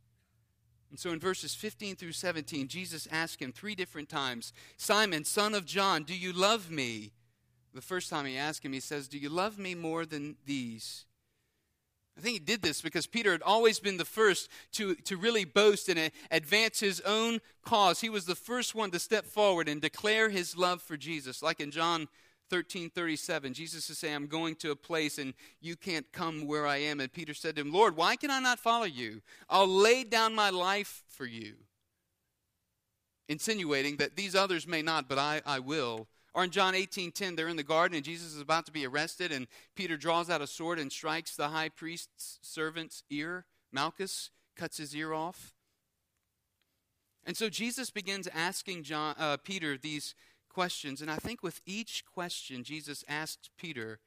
And 0.90 1.00
so 1.00 1.10
in 1.10 1.18
verses 1.18 1.54
15 1.54 1.96
through 1.96 2.12
17, 2.12 2.68
Jesus 2.68 3.08
asked 3.10 3.40
him 3.40 3.52
three 3.52 3.74
different 3.74 4.10
times 4.10 4.52
Simon, 4.76 5.24
son 5.24 5.54
of 5.54 5.64
John, 5.64 6.02
do 6.02 6.14
you 6.14 6.32
love 6.32 6.70
me? 6.70 7.12
The 7.74 7.80
first 7.80 8.10
time 8.10 8.26
he 8.26 8.36
asked 8.36 8.62
him, 8.64 8.74
he 8.74 8.80
says, 8.80 9.08
Do 9.08 9.16
you 9.16 9.30
love 9.30 9.58
me 9.58 9.74
more 9.74 10.04
than 10.04 10.36
these? 10.44 11.06
I 12.16 12.20
think 12.20 12.34
he 12.34 12.38
did 12.40 12.62
this 12.62 12.82
because 12.82 13.06
Peter 13.06 13.32
had 13.32 13.42
always 13.42 13.80
been 13.80 13.96
the 13.96 14.04
first 14.04 14.50
to, 14.72 14.94
to 14.96 15.16
really 15.16 15.44
boast 15.44 15.88
and 15.88 16.10
advance 16.30 16.80
his 16.80 17.00
own 17.00 17.40
cause. 17.64 18.00
He 18.00 18.10
was 18.10 18.26
the 18.26 18.34
first 18.34 18.74
one 18.74 18.90
to 18.90 18.98
step 18.98 19.24
forward 19.24 19.68
and 19.68 19.80
declare 19.80 20.28
his 20.28 20.56
love 20.56 20.82
for 20.82 20.96
Jesus. 20.96 21.42
Like 21.42 21.60
in 21.60 21.70
John 21.70 22.08
13 22.50 22.90
37, 22.90 23.54
Jesus 23.54 23.88
is 23.88 23.98
saying, 23.98 24.14
I'm 24.14 24.26
going 24.26 24.56
to 24.56 24.72
a 24.72 24.76
place 24.76 25.16
and 25.16 25.32
you 25.62 25.74
can't 25.74 26.12
come 26.12 26.46
where 26.46 26.66
I 26.66 26.76
am. 26.76 27.00
And 27.00 27.10
Peter 27.10 27.32
said 27.32 27.56
to 27.56 27.62
him, 27.62 27.72
Lord, 27.72 27.96
why 27.96 28.16
can 28.16 28.30
I 28.30 28.40
not 28.40 28.60
follow 28.60 28.84
you? 28.84 29.22
I'll 29.48 29.66
lay 29.66 30.04
down 30.04 30.34
my 30.34 30.50
life 30.50 31.02
for 31.08 31.24
you. 31.24 31.54
Insinuating 33.26 33.96
that 33.96 34.16
these 34.16 34.34
others 34.34 34.66
may 34.66 34.82
not, 34.82 35.08
but 35.08 35.16
I, 35.16 35.40
I 35.46 35.60
will. 35.60 36.08
Or 36.34 36.44
in 36.44 36.50
John 36.50 36.74
18 36.74 37.12
10, 37.12 37.36
they're 37.36 37.48
in 37.48 37.56
the 37.56 37.62
garden 37.62 37.96
and 37.96 38.04
Jesus 38.04 38.34
is 38.34 38.40
about 38.40 38.66
to 38.66 38.72
be 38.72 38.86
arrested, 38.86 39.32
and 39.32 39.46
Peter 39.76 39.96
draws 39.96 40.30
out 40.30 40.40
a 40.40 40.46
sword 40.46 40.78
and 40.78 40.90
strikes 40.90 41.36
the 41.36 41.48
high 41.48 41.68
priest's 41.68 42.38
servant's 42.42 43.02
ear. 43.10 43.44
Malchus 43.70 44.30
cuts 44.56 44.78
his 44.78 44.94
ear 44.94 45.12
off. 45.12 45.54
And 47.24 47.36
so 47.36 47.48
Jesus 47.48 47.90
begins 47.90 48.26
asking 48.34 48.82
John, 48.82 49.14
uh, 49.18 49.36
Peter 49.36 49.78
these 49.78 50.14
questions. 50.48 51.00
And 51.00 51.10
I 51.10 51.16
think 51.16 51.42
with 51.42 51.60
each 51.66 52.04
question 52.04 52.64
Jesus 52.64 53.04
asks 53.08 53.48
Peter, 53.56 54.00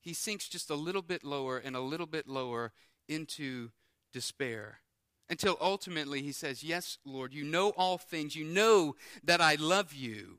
he 0.00 0.12
sinks 0.12 0.48
just 0.48 0.70
a 0.70 0.74
little 0.74 1.02
bit 1.02 1.24
lower 1.24 1.58
and 1.58 1.76
a 1.76 1.80
little 1.80 2.06
bit 2.06 2.28
lower 2.28 2.72
into 3.08 3.70
despair. 4.12 4.80
Until 5.28 5.56
ultimately 5.60 6.22
he 6.22 6.32
says, 6.32 6.62
Yes, 6.62 6.98
Lord, 7.04 7.32
you 7.32 7.44
know 7.44 7.70
all 7.70 7.98
things. 7.98 8.36
You 8.36 8.44
know 8.44 8.96
that 9.24 9.40
I 9.40 9.54
love 9.54 9.94
you. 9.94 10.38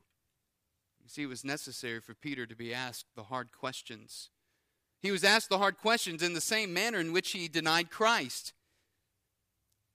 You 1.04 1.10
see, 1.10 1.22
it 1.22 1.26
was 1.26 1.44
necessary 1.44 2.00
for 2.00 2.14
Peter 2.14 2.46
to 2.46 2.56
be 2.56 2.72
asked 2.72 3.06
the 3.14 3.24
hard 3.24 3.52
questions. 3.52 4.30
He 5.02 5.10
was 5.10 5.22
asked 5.22 5.50
the 5.50 5.58
hard 5.58 5.76
questions 5.76 6.22
in 6.22 6.32
the 6.32 6.40
same 6.40 6.72
manner 6.72 6.98
in 6.98 7.12
which 7.12 7.32
he 7.32 7.46
denied 7.46 7.90
Christ. 7.90 8.54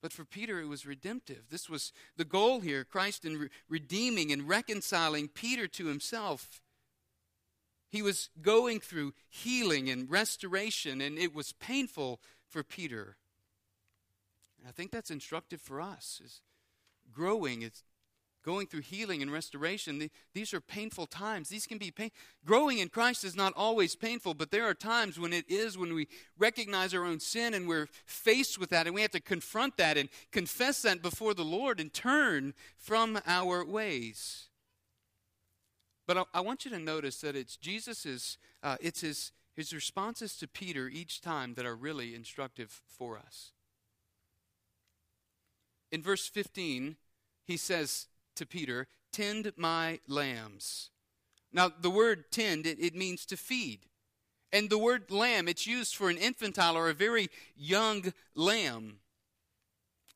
But 0.00 0.12
for 0.12 0.24
Peter, 0.24 0.60
it 0.60 0.68
was 0.68 0.86
redemptive. 0.86 1.50
This 1.50 1.68
was 1.68 1.92
the 2.16 2.24
goal 2.24 2.60
here 2.60 2.84
Christ 2.84 3.24
in 3.24 3.38
re- 3.38 3.48
redeeming 3.68 4.30
and 4.30 4.48
reconciling 4.48 5.26
Peter 5.26 5.66
to 5.66 5.86
himself. 5.86 6.62
He 7.90 8.02
was 8.02 8.30
going 8.40 8.78
through 8.78 9.14
healing 9.28 9.90
and 9.90 10.08
restoration, 10.08 11.00
and 11.00 11.18
it 11.18 11.34
was 11.34 11.52
painful 11.52 12.20
for 12.48 12.62
Peter. 12.62 13.16
And 14.60 14.68
I 14.68 14.70
think 14.70 14.92
that's 14.92 15.10
instructive 15.10 15.60
for 15.60 15.80
us. 15.80 16.20
Is 16.24 16.40
growing, 17.12 17.62
it's 17.62 17.82
going 18.44 18.66
through 18.66 18.80
healing 18.80 19.22
and 19.22 19.32
restoration. 19.32 20.10
These 20.34 20.54
are 20.54 20.60
painful 20.60 21.06
times. 21.06 21.48
These 21.48 21.66
can 21.66 21.78
be 21.78 21.90
pain. 21.90 22.10
Growing 22.44 22.78
in 22.78 22.88
Christ 22.88 23.24
is 23.24 23.36
not 23.36 23.52
always 23.56 23.94
painful, 23.94 24.34
but 24.34 24.50
there 24.50 24.64
are 24.64 24.74
times 24.74 25.18
when 25.18 25.32
it 25.32 25.44
is 25.48 25.76
when 25.76 25.94
we 25.94 26.08
recognize 26.38 26.94
our 26.94 27.04
own 27.04 27.20
sin 27.20 27.54
and 27.54 27.68
we're 27.68 27.88
faced 28.06 28.58
with 28.58 28.70
that 28.70 28.86
and 28.86 28.94
we 28.94 29.02
have 29.02 29.10
to 29.10 29.20
confront 29.20 29.76
that 29.76 29.96
and 29.96 30.08
confess 30.32 30.82
that 30.82 31.02
before 31.02 31.34
the 31.34 31.44
Lord 31.44 31.80
and 31.80 31.92
turn 31.92 32.54
from 32.76 33.20
our 33.26 33.64
ways. 33.64 34.48
But 36.06 36.18
I, 36.18 36.24
I 36.34 36.40
want 36.40 36.64
you 36.64 36.70
to 36.72 36.78
notice 36.78 37.20
that 37.20 37.36
it's 37.36 37.56
Jesus's, 37.56 38.38
uh, 38.62 38.76
it's 38.80 39.02
his, 39.02 39.32
his 39.54 39.72
responses 39.72 40.36
to 40.38 40.48
Peter 40.48 40.88
each 40.88 41.20
time 41.20 41.54
that 41.54 41.66
are 41.66 41.76
really 41.76 42.14
instructive 42.14 42.80
for 42.86 43.18
us. 43.18 43.52
In 45.92 46.02
verse 46.02 46.28
15, 46.28 46.96
he 47.44 47.56
says, 47.56 48.06
to 48.40 48.46
Peter, 48.46 48.88
Tend 49.12 49.52
my 49.56 50.00
lambs. 50.06 50.90
Now, 51.52 51.70
the 51.80 51.90
word 51.90 52.30
tend, 52.30 52.66
it, 52.66 52.78
it 52.80 52.94
means 52.94 53.26
to 53.26 53.36
feed. 53.36 53.80
And 54.52 54.70
the 54.70 54.78
word 54.78 55.10
lamb, 55.10 55.48
it's 55.48 55.66
used 55.66 55.96
for 55.96 56.10
an 56.10 56.16
infantile 56.16 56.76
or 56.76 56.88
a 56.88 56.94
very 56.94 57.28
young 57.56 58.12
lamb. 58.34 58.98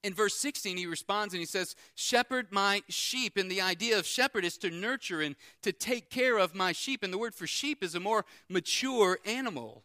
In 0.03 0.15
verse 0.15 0.37
16, 0.37 0.77
he 0.77 0.87
responds 0.87 1.35
and 1.35 1.41
he 1.41 1.47
says, 1.47 1.75
Shepherd 1.95 2.49
my 2.51 2.83
sheep. 2.89 3.37
And 3.37 3.51
the 3.51 3.61
idea 3.61 3.99
of 3.99 4.07
shepherd 4.07 4.45
is 4.45 4.59
to 4.59 4.71
nurture 4.71 5.21
and 5.21 5.35
to 5.63 5.73
take 5.73 6.11
care 6.11 6.39
of 6.39 6.55
my 6.55 6.73
sheep. 6.73 7.03
And 7.03 7.13
the 7.13 7.19
word 7.19 7.35
for 7.35 7.47
sheep 7.47 7.83
is 7.83 7.95
a 7.95 8.01
more 8.01 8.25
mature 8.49 9.19
animal. 9.25 9.83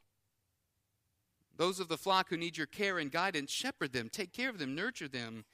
Those 1.58 1.80
of 1.80 1.88
the 1.88 1.97
flock 1.97 2.30
who 2.30 2.38
need 2.38 2.58
your 2.58 2.67
care 2.67 2.99
and 2.99 3.12
guidance, 3.12 3.52
shepherd 3.52 3.93
them, 3.93 4.10
take 4.10 4.34
care 4.34 4.49
of 4.49 4.60
them, 4.60 4.75
nurture 4.75 5.08
them. 5.08 5.45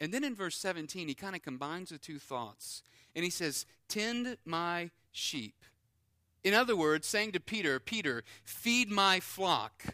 And 0.00 0.14
then 0.14 0.24
in 0.24 0.34
verse 0.34 0.56
17, 0.56 1.08
he 1.08 1.14
kind 1.14 1.36
of 1.36 1.42
combines 1.42 1.90
the 1.90 1.98
two 1.98 2.18
thoughts. 2.18 2.82
And 3.14 3.24
he 3.24 3.30
says, 3.30 3.66
Tend 3.88 4.38
my 4.44 4.90
sheep. 5.12 5.64
In 6.42 6.54
other 6.54 6.74
words, 6.74 7.06
saying 7.06 7.32
to 7.32 7.40
Peter, 7.40 7.78
Peter, 7.78 8.24
feed 8.42 8.90
my 8.90 9.20
flock, 9.20 9.84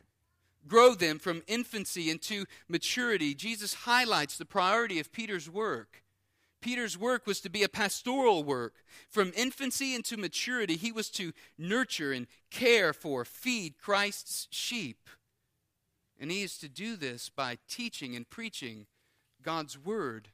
grow 0.69 0.95
them 0.95 1.19
from 1.19 1.43
infancy 1.49 2.09
into 2.09 2.45
maturity. 2.69 3.35
Jesus 3.35 3.75
highlights 3.75 4.39
the 4.39 4.45
priority 4.45 5.01
of 5.01 5.13
Peter's 5.13 5.51
work. 5.51 6.05
Peter's 6.61 6.97
work 6.97 7.27
was 7.27 7.41
to 7.41 7.51
be 7.51 7.63
a 7.63 7.69
pastoral 7.69 8.45
work. 8.45 8.75
From 9.09 9.33
infancy 9.37 9.95
into 9.95 10.17
maturity, 10.17 10.77
he 10.77 10.93
was 10.93 11.11
to 11.11 11.33
nurture 11.59 12.13
and 12.13 12.27
care 12.51 12.93
for, 12.93 13.25
feed 13.25 13.79
Christ's 13.79 14.47
sheep. 14.51 15.09
And 16.19 16.31
he 16.31 16.43
is 16.43 16.59
to 16.59 16.69
do 16.69 16.97
this 16.97 17.29
by 17.29 17.59
teaching 17.69 18.17
and 18.17 18.29
preaching 18.29 18.87
God's 19.47 19.79
word. 19.79 20.29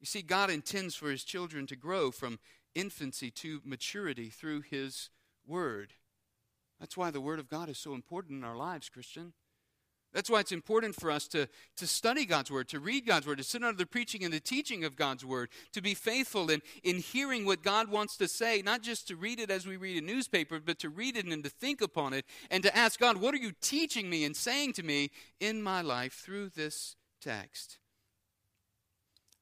You 0.00 0.06
see, 0.06 0.20
God 0.20 0.50
intends 0.50 0.96
for 0.96 1.12
his 1.12 1.22
children 1.22 1.64
to 1.68 1.76
grow 1.76 2.10
from 2.10 2.40
infancy 2.74 3.30
to 3.30 3.60
maturity 3.64 4.30
through 4.30 4.62
his 4.62 5.10
word. 5.46 5.92
That's 6.80 6.96
why 6.96 7.12
the 7.12 7.20
word 7.20 7.38
of 7.38 7.48
God 7.48 7.68
is 7.68 7.78
so 7.78 7.94
important 7.94 8.38
in 8.38 8.44
our 8.44 8.56
lives, 8.56 8.88
Christian. 8.88 9.32
That's 10.12 10.28
why 10.28 10.40
it's 10.40 10.52
important 10.52 10.96
for 10.96 11.10
us 11.10 11.28
to, 11.28 11.48
to 11.76 11.86
study 11.86 12.24
God's 12.24 12.50
Word, 12.50 12.68
to 12.70 12.80
read 12.80 13.04
God's 13.04 13.26
Word, 13.26 13.38
to 13.38 13.44
sit 13.44 13.62
under 13.62 13.76
the 13.76 13.84
preaching 13.84 14.24
and 14.24 14.32
the 14.32 14.40
teaching 14.40 14.82
of 14.84 14.96
God's 14.96 15.22
Word, 15.22 15.50
to 15.72 15.82
be 15.82 15.92
faithful 15.92 16.50
in, 16.50 16.62
in 16.82 16.96
hearing 16.96 17.44
what 17.44 17.62
God 17.62 17.90
wants 17.90 18.16
to 18.16 18.26
say, 18.26 18.62
not 18.64 18.80
just 18.80 19.06
to 19.08 19.16
read 19.16 19.38
it 19.38 19.50
as 19.50 19.66
we 19.66 19.76
read 19.76 20.02
a 20.02 20.06
newspaper, 20.06 20.60
but 20.60 20.78
to 20.78 20.88
read 20.88 21.18
it 21.18 21.26
and 21.26 21.44
to 21.44 21.50
think 21.50 21.82
upon 21.82 22.14
it 22.14 22.24
and 22.50 22.62
to 22.62 22.74
ask 22.74 22.98
God, 22.98 23.18
what 23.18 23.34
are 23.34 23.38
you 23.38 23.52
teaching 23.60 24.08
me 24.08 24.24
and 24.24 24.34
saying 24.34 24.72
to 24.74 24.82
me 24.82 25.10
in 25.40 25.62
my 25.62 25.82
life 25.82 26.14
through 26.14 26.48
this 26.48 26.96
text? 27.20 27.78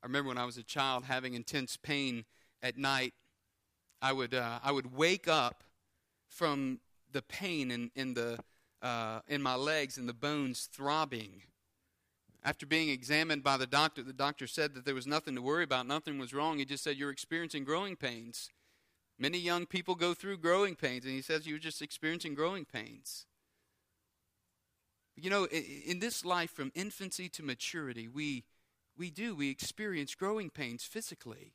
I 0.03 0.07
remember 0.07 0.29
when 0.29 0.39
I 0.39 0.45
was 0.45 0.57
a 0.57 0.63
child 0.63 1.05
having 1.05 1.35
intense 1.35 1.77
pain 1.77 2.25
at 2.63 2.77
night, 2.77 3.15
I 4.01 4.13
would, 4.13 4.35
uh, 4.35 4.59
I 4.63 4.73
would 4.73 4.95
wake 4.95 5.27
up 5.29 5.65
from 6.29 6.81
the 7.13 7.23
pain 7.23 7.71
in, 7.71 7.91
in 7.95 8.15
the 8.15 8.39
uh, 8.83 9.21
in 9.27 9.43
my 9.43 9.55
legs 9.55 9.99
and 9.99 10.09
the 10.09 10.15
bones 10.15 10.69
throbbing. 10.73 11.43
After 12.45 12.67
being 12.67 12.91
examined 12.91 13.43
by 13.43 13.57
the 13.57 13.67
doctor, 13.67 14.03
the 14.03 14.13
doctor 14.13 14.47
said 14.47 14.75
that 14.75 14.85
there 14.85 14.95
was 14.95 15.07
nothing 15.07 15.35
to 15.35 15.43
worry 15.43 15.65
about, 15.65 15.87
nothing 15.87 16.19
was 16.19 16.33
wrong. 16.33 16.59
He 16.59 16.65
just 16.65 16.85
said, 16.85 16.97
You're 16.97 17.11
experiencing 17.11 17.65
growing 17.65 17.97
pains. 17.97 18.51
Many 19.19 19.39
young 19.39 19.67
people 19.67 19.95
go 19.95 20.15
through 20.15 20.39
growing 20.39 20.77
pains, 20.77 21.05
and 21.05 21.15
he 21.15 21.23
says, 21.23 21.47
You're 21.47 21.59
just 21.59 21.83
experiencing 21.83 22.35
growing 22.35 22.65
pains. 22.65 23.27
You 25.17 25.31
know, 25.31 25.47
in 25.47 25.99
this 25.99 26.25
life, 26.25 26.51
from 26.51 26.71
infancy 26.75 27.29
to 27.31 27.43
maturity, 27.43 28.07
we, 28.07 28.45
we 28.99 29.11
do, 29.11 29.35
we 29.35 29.51
experience 29.51 30.15
growing 30.15 30.51
pains 30.51 30.85
physically. 30.85 31.55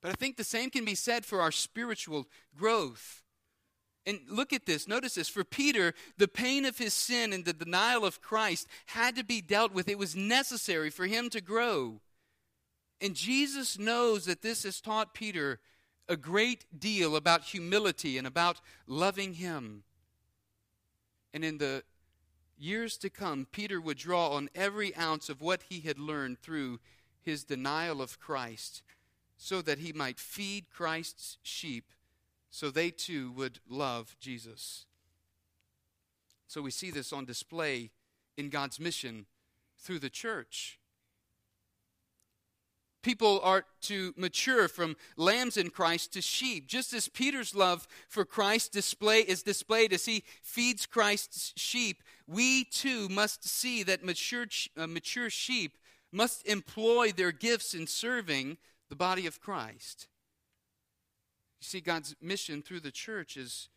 But 0.00 0.10
I 0.10 0.14
think 0.14 0.36
the 0.36 0.44
same 0.44 0.70
can 0.70 0.84
be 0.84 0.94
said 0.94 1.24
for 1.24 1.40
our 1.40 1.52
spiritual 1.52 2.28
growth. 2.56 3.22
And 4.06 4.20
look 4.28 4.52
at 4.52 4.66
this. 4.66 4.88
Notice 4.88 5.16
this. 5.16 5.28
For 5.28 5.44
Peter, 5.44 5.94
the 6.16 6.28
pain 6.28 6.64
of 6.64 6.78
his 6.78 6.94
sin 6.94 7.32
and 7.32 7.44
the 7.44 7.52
denial 7.52 8.04
of 8.04 8.22
Christ 8.22 8.66
had 8.86 9.14
to 9.16 9.24
be 9.24 9.40
dealt 9.40 9.74
with. 9.74 9.88
It 9.88 9.98
was 9.98 10.16
necessary 10.16 10.90
for 10.90 11.06
him 11.06 11.28
to 11.30 11.40
grow. 11.40 12.00
And 13.00 13.14
Jesus 13.14 13.78
knows 13.78 14.24
that 14.26 14.42
this 14.42 14.62
has 14.62 14.80
taught 14.80 15.14
Peter 15.14 15.60
a 16.08 16.16
great 16.16 16.64
deal 16.78 17.14
about 17.14 17.44
humility 17.44 18.16
and 18.16 18.26
about 18.26 18.60
loving 18.86 19.34
him. 19.34 19.84
And 21.32 21.44
in 21.44 21.58
the 21.58 21.84
years 22.60 22.96
to 22.98 23.10
come, 23.10 23.46
Peter 23.50 23.80
would 23.80 23.98
draw 23.98 24.30
on 24.30 24.50
every 24.54 24.94
ounce 24.96 25.28
of 25.28 25.40
what 25.40 25.62
he 25.68 25.80
had 25.80 25.98
learned 25.98 26.38
through 26.40 26.80
his 27.22 27.44
denial 27.44 28.02
of 28.02 28.18
Christ 28.18 28.82
so 29.36 29.62
that 29.62 29.78
he 29.78 29.92
might 29.92 30.18
feed 30.18 30.70
Christ's 30.70 31.38
sheep 31.42 31.92
so 32.50 32.70
they 32.70 32.90
too 32.90 33.30
would 33.32 33.60
love 33.68 34.16
Jesus. 34.20 34.86
So 36.48 36.60
we 36.60 36.72
see 36.72 36.90
this 36.90 37.12
on 37.12 37.24
display 37.24 37.90
in 38.36 38.50
God's 38.50 38.80
mission 38.80 39.26
through 39.78 40.00
the 40.00 40.10
church. 40.10 40.79
People 43.02 43.40
are 43.42 43.64
to 43.82 44.12
mature 44.16 44.68
from 44.68 44.96
lambs 45.16 45.56
in 45.56 45.70
Christ 45.70 46.12
to 46.12 46.20
sheep. 46.20 46.66
Just 46.66 46.92
as 46.92 47.08
Peter's 47.08 47.54
love 47.54 47.88
for 48.08 48.24
Christ 48.24 48.72
display 48.72 49.20
is 49.20 49.42
displayed 49.42 49.92
as 49.92 50.04
he 50.04 50.22
feeds 50.42 50.84
Christ's 50.84 51.54
sheep, 51.56 52.02
we 52.26 52.64
too 52.64 53.08
must 53.08 53.48
see 53.48 53.82
that 53.84 54.04
mature, 54.04 54.46
uh, 54.76 54.86
mature 54.86 55.30
sheep 55.30 55.78
must 56.12 56.46
employ 56.46 57.12
their 57.12 57.32
gifts 57.32 57.74
in 57.74 57.86
serving 57.86 58.58
the 58.90 58.96
body 58.96 59.26
of 59.26 59.40
Christ. 59.40 60.08
You 61.60 61.66
see, 61.66 61.80
God's 61.80 62.14
mission 62.20 62.60
through 62.60 62.80
the 62.80 62.90
church 62.90 63.36
is 63.36 63.68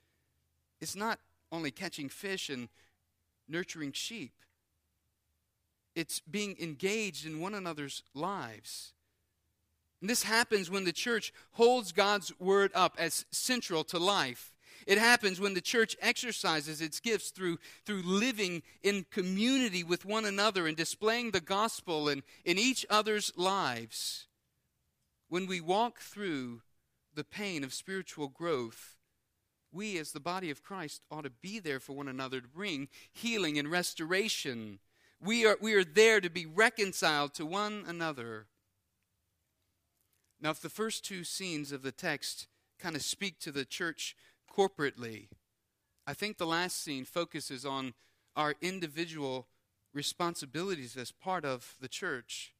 it's 0.82 0.96
not 0.96 1.20
only 1.52 1.72
catching 1.72 2.10
fish 2.10 2.50
and 2.50 2.68
nurturing 3.48 3.92
sheep. 3.94 4.34
It's 5.96 6.20
being 6.20 6.58
engaged 6.60 7.26
in 7.26 7.40
one 7.40 7.54
another's 7.54 8.04
lives. 8.14 8.94
And 10.04 10.10
this 10.10 10.24
happens 10.24 10.70
when 10.70 10.84
the 10.84 10.92
church 10.92 11.32
holds 11.54 11.94
God's 11.94 12.38
word 12.38 12.72
up 12.76 12.98
as 13.00 13.26
central 13.32 13.86
to 13.86 13.98
life. 13.98 14.52
It 14.86 14.98
happens 14.98 15.40
when 15.40 15.54
the 15.54 15.62
church 15.62 15.96
exercises 16.02 16.82
its 16.82 17.00
gifts 17.00 17.30
through, 17.30 17.60
through 17.86 18.02
living 18.02 18.64
in 18.82 19.06
community 19.12 19.82
with 19.82 20.04
one 20.04 20.26
another 20.26 20.68
and 20.68 20.76
displaying 20.76 21.32
the 21.32 21.40
gospel 21.40 22.10
in, 22.10 22.22
in 22.44 22.58
each 22.58 22.86
other's 22.90 23.32
lives. 23.38 24.28
When 25.30 25.48
we 25.48 25.62
walk 25.62 26.00
through 26.00 26.64
the 27.16 27.24
pain 27.24 27.64
of 27.64 27.74
spiritual 27.74 28.28
growth, 28.28 28.98
we 29.72 29.98
as 29.98 30.12
the 30.12 30.20
body 30.20 30.50
of 30.50 30.64
Christ 30.64 31.02
ought 31.10 31.24
to 31.24 31.30
be 31.30 31.60
there 31.60 31.80
for 31.80 31.94
one 31.94 32.10
another 32.10 32.42
to 32.42 32.48
bring 32.50 32.90
healing 33.14 33.58
and 33.58 33.72
restoration. 33.72 34.80
We 35.22 35.46
are, 35.46 35.58
we 35.62 35.76
are 35.76 35.86
there 35.86 36.20
to 36.20 36.30
be 36.30 36.46
reconciled 36.46 37.34
to 37.36 37.46
one 37.46 37.86
another. 37.88 38.48
Now, 40.44 40.50
if 40.50 40.60
the 40.60 40.68
first 40.68 41.06
two 41.06 41.24
scenes 41.24 41.72
of 41.72 41.84
the 41.84 41.94
text 41.94 42.48
kind 42.78 42.98
of 42.98 43.02
speak 43.02 43.40
to 43.40 43.52
the 43.52 43.64
church 43.64 44.14
corporately, 44.54 45.30
I 46.06 46.14
think 46.14 46.38
the 46.38 46.46
last 46.46 46.84
scene 46.84 47.06
focuses 47.06 47.66
on 47.66 47.94
our 48.36 48.56
individual 48.62 49.48
responsibilities 49.94 50.98
as 50.98 51.14
part 51.14 51.46
of 51.46 51.78
the 51.80 51.88
church. 51.88 52.54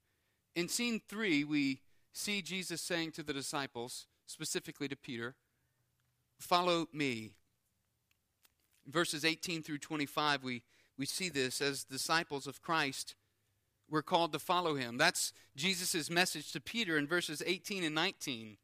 In 0.56 0.70
scene 0.70 1.02
three, 1.10 1.44
we 1.44 1.82
see 2.14 2.42
Jesus 2.42 2.80
saying 2.82 3.12
to 3.14 3.24
the 3.24 3.34
disciples, 3.34 4.08
specifically 4.26 4.88
to 4.88 4.96
Peter, 4.96 5.36
Follow 6.40 6.88
me. 6.94 7.36
verses 8.88 9.26
18 9.26 9.62
through 9.62 9.80
25, 9.80 10.42
we, 10.42 10.64
we 10.98 11.06
see 11.06 11.28
this 11.28 11.60
as 11.60 11.84
disciples 11.84 12.48
of 12.48 12.62
Christ. 12.62 13.16
We're 13.90 14.02
called 14.02 14.34
to 14.34 14.40
follow 14.40 14.76
him. 14.76 14.98
That's 14.98 15.34
Jesus' 15.56 16.10
message 16.10 16.52
to 16.54 16.62
Peter 16.62 16.98
in 16.98 17.08
verses 17.08 17.44
18 17.46 17.84
and 17.84 17.96
19. 17.96 18.58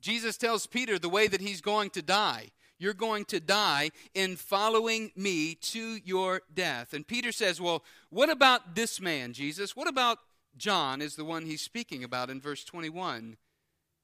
Jesus 0.00 0.36
tells 0.36 0.66
Peter 0.66 0.98
the 0.98 1.08
way 1.08 1.28
that 1.28 1.40
he's 1.40 1.60
going 1.60 1.90
to 1.90 2.02
die. 2.02 2.48
You're 2.78 2.94
going 2.94 3.26
to 3.26 3.40
die 3.40 3.90
in 4.14 4.36
following 4.36 5.12
me 5.14 5.54
to 5.54 5.98
your 6.04 6.42
death. 6.52 6.94
And 6.94 7.06
Peter 7.06 7.32
says, 7.32 7.60
Well, 7.60 7.84
what 8.08 8.30
about 8.30 8.74
this 8.74 9.00
man, 9.00 9.34
Jesus? 9.34 9.76
What 9.76 9.88
about 9.88 10.18
John, 10.56 11.00
is 11.00 11.16
the 11.16 11.24
one 11.24 11.46
he's 11.46 11.62
speaking 11.62 12.04
about 12.04 12.30
in 12.30 12.40
verse 12.40 12.64
21. 12.64 13.36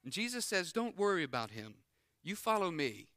And 0.05 0.13
Jesus 0.13 0.45
says, 0.45 0.73
Don't 0.73 0.99
worry 0.99 1.25
about 1.25 1.51
him. 1.51 1.75
You 2.23 2.37
follow 2.37 2.71
me. 2.71 3.09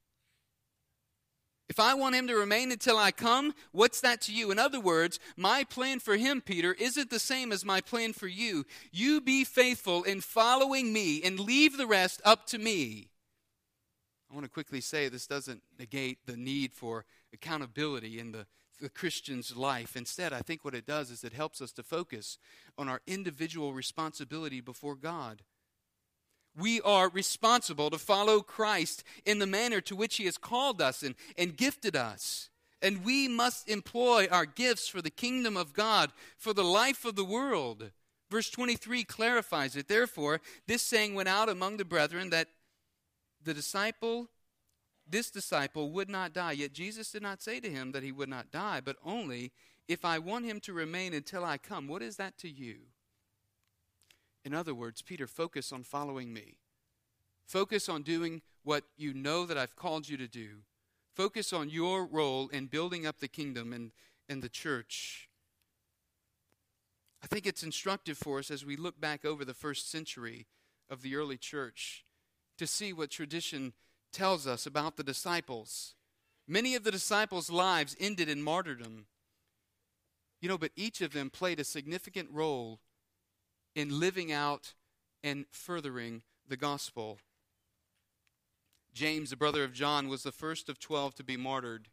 If 1.69 1.79
I 1.79 1.93
want 1.93 2.15
him 2.15 2.27
to 2.27 2.35
remain 2.35 2.71
until 2.71 2.97
I 2.97 3.11
come, 3.11 3.53
what's 3.71 4.01
that 4.01 4.21
to 4.21 4.33
you? 4.33 4.49
In 4.49 4.57
other 4.57 4.79
words, 4.79 5.19
my 5.37 5.63
plan 5.63 5.99
for 5.99 6.17
him, 6.17 6.41
Peter, 6.41 6.73
isn't 6.73 7.11
the 7.11 7.19
same 7.19 7.51
as 7.51 7.63
my 7.63 7.79
plan 7.79 8.11
for 8.11 8.27
you. 8.27 8.65
You 8.91 9.21
be 9.21 9.43
faithful 9.43 10.01
in 10.01 10.21
following 10.21 10.91
me 10.91 11.21
and 11.21 11.39
leave 11.39 11.77
the 11.77 11.85
rest 11.85 12.21
up 12.25 12.47
to 12.47 12.57
me. 12.57 13.09
I 14.31 14.33
want 14.33 14.45
to 14.45 14.51
quickly 14.51 14.81
say 14.81 15.09
this 15.09 15.27
doesn't 15.27 15.61
negate 15.77 16.25
the 16.25 16.37
need 16.37 16.73
for 16.73 17.05
accountability 17.33 18.19
in 18.19 18.31
the, 18.31 18.47
the 18.81 18.89
Christian's 18.89 19.55
life. 19.55 19.95
Instead, 19.95 20.33
I 20.33 20.41
think 20.41 20.65
what 20.65 20.75
it 20.75 20.87
does 20.87 21.11
is 21.11 21.23
it 21.23 21.33
helps 21.33 21.61
us 21.61 21.71
to 21.73 21.83
focus 21.83 22.39
on 22.79 22.89
our 22.89 23.01
individual 23.05 23.73
responsibility 23.73 24.59
before 24.59 24.95
God 24.95 25.43
we 26.57 26.81
are 26.81 27.09
responsible 27.09 27.89
to 27.89 27.97
follow 27.97 28.41
Christ 28.41 29.03
in 29.25 29.39
the 29.39 29.47
manner 29.47 29.81
to 29.81 29.95
which 29.95 30.17
He 30.17 30.25
has 30.25 30.37
called 30.37 30.81
us 30.81 31.03
and, 31.03 31.15
and 31.37 31.55
gifted 31.55 31.95
us. 31.95 32.49
And 32.81 33.03
we 33.03 33.27
must 33.27 33.69
employ 33.69 34.27
our 34.31 34.45
gifts 34.45 34.87
for 34.87 35.01
the 35.01 35.09
kingdom 35.09 35.57
of 35.57 35.73
God, 35.73 36.11
for 36.37 36.53
the 36.53 36.63
life 36.63 37.05
of 37.05 37.15
the 37.15 37.25
world. 37.25 37.91
Verse 38.29 38.49
23 38.49 39.03
clarifies 39.03 39.75
it. 39.75 39.87
Therefore, 39.87 40.39
this 40.67 40.81
saying 40.81 41.15
went 41.15 41.29
out 41.29 41.49
among 41.49 41.77
the 41.77 41.85
brethren 41.85 42.29
that 42.29 42.47
the 43.43 43.53
disciple, 43.53 44.29
this 45.07 45.31
disciple, 45.31 45.91
would 45.91 46.09
not 46.09 46.33
die. 46.33 46.53
Yet 46.53 46.73
Jesus 46.73 47.11
did 47.11 47.23
not 47.23 47.41
say 47.41 47.59
to 47.59 47.69
him 47.69 47.91
that 47.91 48.03
he 48.03 48.11
would 48.11 48.29
not 48.29 48.51
die, 48.51 48.81
but 48.83 48.97
only, 49.03 49.51
if 49.87 50.05
I 50.05 50.19
want 50.19 50.45
him 50.45 50.59
to 50.61 50.73
remain 50.73 51.13
until 51.13 51.43
I 51.43 51.57
come. 51.57 51.87
What 51.87 52.03
is 52.03 52.17
that 52.17 52.37
to 52.39 52.49
you? 52.49 52.77
In 54.43 54.53
other 54.53 54.73
words, 54.73 55.01
Peter, 55.01 55.27
focus 55.27 55.71
on 55.71 55.83
following 55.83 56.33
me. 56.33 56.55
Focus 57.45 57.89
on 57.89 58.03
doing 58.03 58.41
what 58.63 58.83
you 58.97 59.13
know 59.13 59.45
that 59.45 59.57
I've 59.57 59.75
called 59.75 60.07
you 60.07 60.17
to 60.17 60.27
do. 60.27 60.59
Focus 61.15 61.51
on 61.51 61.69
your 61.69 62.05
role 62.05 62.47
in 62.49 62.67
building 62.67 63.05
up 63.05 63.19
the 63.19 63.27
kingdom 63.27 63.73
and, 63.73 63.91
and 64.29 64.41
the 64.41 64.49
church. 64.49 65.29
I 67.23 67.27
think 67.27 67.45
it's 67.45 67.63
instructive 67.63 68.17
for 68.17 68.39
us 68.39 68.49
as 68.49 68.65
we 68.65 68.77
look 68.77 69.01
back 69.01 69.25
over 69.25 69.43
the 69.43 69.53
first 69.53 69.91
century 69.91 70.47
of 70.89 71.01
the 71.01 71.15
early 71.15 71.37
church 71.37 72.05
to 72.57 72.67
see 72.67 72.93
what 72.93 73.09
tradition 73.09 73.73
tells 74.13 74.47
us 74.47 74.65
about 74.65 74.95
the 74.95 75.03
disciples. 75.03 75.95
Many 76.47 76.75
of 76.75 76.83
the 76.83 76.91
disciples' 76.91 77.49
lives 77.49 77.95
ended 77.99 78.29
in 78.29 78.41
martyrdom. 78.41 79.05
You 80.41 80.49
know, 80.49 80.57
but 80.57 80.71
each 80.75 81.01
of 81.01 81.13
them 81.13 81.29
played 81.29 81.59
a 81.59 81.65
significant 81.65 82.29
role 82.31 82.79
in 83.79 83.99
living 83.99 84.31
out 84.31 84.73
and 85.23 85.45
furthering 85.49 86.21
the 86.47 86.57
gospel. 86.57 87.17
James, 88.93 89.29
the 89.29 89.37
brother 89.37 89.63
of 89.63 89.73
John, 89.73 90.09
was 90.09 90.23
the 90.23 90.31
first 90.31 90.67
of 90.67 90.79
twelve 90.79 91.15
to 91.15 91.23
be 91.23 91.37
martyred. 91.37 91.87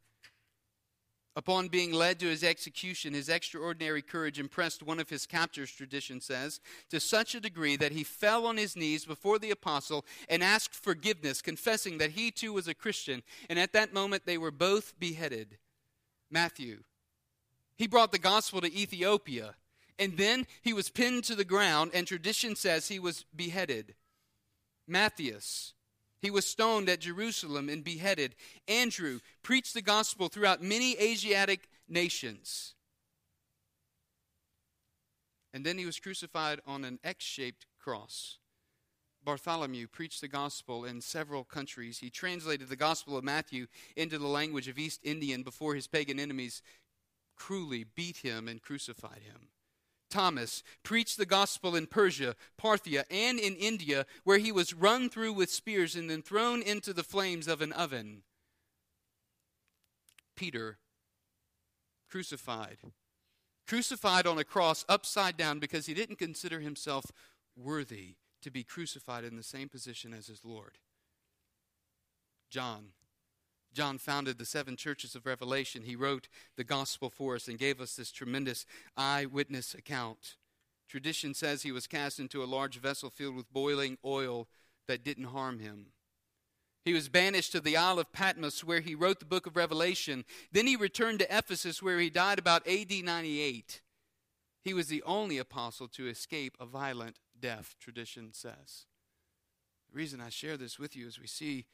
Upon 1.36 1.68
being 1.68 1.92
led 1.92 2.18
to 2.20 2.26
his 2.26 2.42
execution, 2.42 3.12
his 3.12 3.28
extraordinary 3.28 4.00
courage 4.00 4.38
impressed 4.38 4.82
one 4.82 4.98
of 4.98 5.10
his 5.10 5.26
captors, 5.26 5.70
tradition 5.70 6.18
says, 6.22 6.60
to 6.88 6.98
such 6.98 7.34
a 7.34 7.40
degree 7.40 7.76
that 7.76 7.92
he 7.92 8.04
fell 8.04 8.46
on 8.46 8.56
his 8.56 8.74
knees 8.74 9.04
before 9.04 9.38
the 9.38 9.50
apostle 9.50 10.06
and 10.30 10.42
asked 10.42 10.74
forgiveness, 10.74 11.42
confessing 11.42 11.98
that 11.98 12.12
he 12.12 12.30
too 12.30 12.54
was 12.54 12.68
a 12.68 12.74
Christian. 12.74 13.22
And 13.50 13.58
at 13.58 13.74
that 13.74 13.92
moment, 13.92 14.24
they 14.24 14.38
were 14.38 14.50
both 14.50 14.98
beheaded. 14.98 15.58
Matthew. 16.30 16.84
He 17.76 17.86
brought 17.86 18.12
the 18.12 18.18
gospel 18.18 18.62
to 18.62 18.74
Ethiopia, 18.74 19.56
and 19.98 20.16
then 20.16 20.46
he 20.62 20.72
was 20.72 20.90
pinned 20.90 21.24
to 21.24 21.34
the 21.34 21.44
ground, 21.44 21.92
and 21.94 22.06
tradition 22.06 22.56
says 22.56 22.88
he 22.88 22.98
was 22.98 23.24
beheaded. 23.34 23.94
Matthias. 24.86 25.72
He 26.20 26.30
was 26.30 26.46
stoned 26.46 26.88
at 26.88 27.00
Jerusalem 27.00 27.68
and 27.68 27.84
beheaded. 27.84 28.34
Andrew 28.66 29.20
preached 29.42 29.74
the 29.74 29.82
gospel 29.82 30.28
throughout 30.28 30.62
many 30.62 30.96
Asiatic 30.98 31.68
nations. 31.88 32.74
And 35.52 35.64
then 35.64 35.78
he 35.78 35.86
was 35.86 36.00
crucified 36.00 36.60
on 36.66 36.84
an 36.84 36.98
X 37.04 37.24
shaped 37.24 37.66
cross. 37.78 38.38
Bartholomew 39.24 39.88
preached 39.88 40.20
the 40.20 40.28
gospel 40.28 40.84
in 40.84 41.00
several 41.00 41.44
countries. 41.44 41.98
He 41.98 42.10
translated 42.10 42.68
the 42.68 42.76
gospel 42.76 43.16
of 43.16 43.24
Matthew 43.24 43.66
into 43.96 44.18
the 44.18 44.26
language 44.26 44.68
of 44.68 44.78
East 44.78 45.00
Indian 45.02 45.42
before 45.42 45.74
his 45.74 45.86
pagan 45.86 46.20
enemies 46.20 46.62
cruelly 47.36 47.84
beat 47.84 48.18
him 48.18 48.48
and 48.48 48.62
crucified 48.62 49.22
him. 49.22 49.48
Thomas 50.10 50.62
preached 50.82 51.18
the 51.18 51.26
gospel 51.26 51.74
in 51.74 51.86
Persia, 51.86 52.36
Parthia, 52.60 53.04
and 53.10 53.38
in 53.38 53.56
India, 53.56 54.06
where 54.24 54.38
he 54.38 54.52
was 54.52 54.74
run 54.74 55.08
through 55.08 55.32
with 55.32 55.50
spears 55.50 55.96
and 55.96 56.08
then 56.08 56.22
thrown 56.22 56.62
into 56.62 56.92
the 56.92 57.02
flames 57.02 57.48
of 57.48 57.60
an 57.60 57.72
oven. 57.72 58.22
Peter, 60.36 60.78
crucified. 62.10 62.78
Crucified 63.66 64.26
on 64.26 64.38
a 64.38 64.44
cross 64.44 64.84
upside 64.88 65.36
down 65.36 65.58
because 65.58 65.86
he 65.86 65.94
didn't 65.94 66.18
consider 66.18 66.60
himself 66.60 67.06
worthy 67.56 68.16
to 68.42 68.50
be 68.50 68.62
crucified 68.62 69.24
in 69.24 69.36
the 69.36 69.42
same 69.42 69.68
position 69.68 70.14
as 70.14 70.28
his 70.28 70.44
Lord. 70.44 70.78
John, 72.48 72.90
John 73.72 73.98
founded 73.98 74.38
the 74.38 74.44
seven 74.44 74.76
churches 74.76 75.14
of 75.14 75.26
Revelation. 75.26 75.82
He 75.82 75.96
wrote 75.96 76.28
the 76.56 76.64
gospel 76.64 77.10
for 77.10 77.34
us 77.34 77.48
and 77.48 77.58
gave 77.58 77.80
us 77.80 77.94
this 77.94 78.10
tremendous 78.10 78.64
eyewitness 78.96 79.74
account. 79.74 80.36
Tradition 80.88 81.34
says 81.34 81.62
he 81.62 81.72
was 81.72 81.86
cast 81.86 82.18
into 82.18 82.42
a 82.42 82.46
large 82.46 82.78
vessel 82.78 83.10
filled 83.10 83.36
with 83.36 83.52
boiling 83.52 83.98
oil 84.04 84.48
that 84.86 85.04
didn't 85.04 85.24
harm 85.24 85.58
him. 85.58 85.86
He 86.84 86.92
was 86.92 87.08
banished 87.08 87.50
to 87.52 87.60
the 87.60 87.76
Isle 87.76 87.98
of 87.98 88.12
Patmos, 88.12 88.62
where 88.62 88.80
he 88.80 88.94
wrote 88.94 89.18
the 89.18 89.26
book 89.26 89.46
of 89.46 89.56
Revelation. 89.56 90.24
Then 90.52 90.68
he 90.68 90.76
returned 90.76 91.18
to 91.18 91.36
Ephesus, 91.36 91.82
where 91.82 91.98
he 91.98 92.10
died 92.10 92.38
about 92.38 92.66
AD 92.68 92.92
98. 92.92 93.82
He 94.62 94.72
was 94.72 94.86
the 94.86 95.02
only 95.02 95.38
apostle 95.38 95.88
to 95.88 96.06
escape 96.08 96.56
a 96.60 96.66
violent 96.66 97.16
death, 97.38 97.74
tradition 97.80 98.32
says. 98.32 98.86
The 99.90 99.96
reason 99.96 100.20
I 100.20 100.28
share 100.28 100.56
this 100.56 100.78
with 100.78 100.94
you 100.94 101.08
is 101.08 101.20
we 101.20 101.26
see 101.26 101.66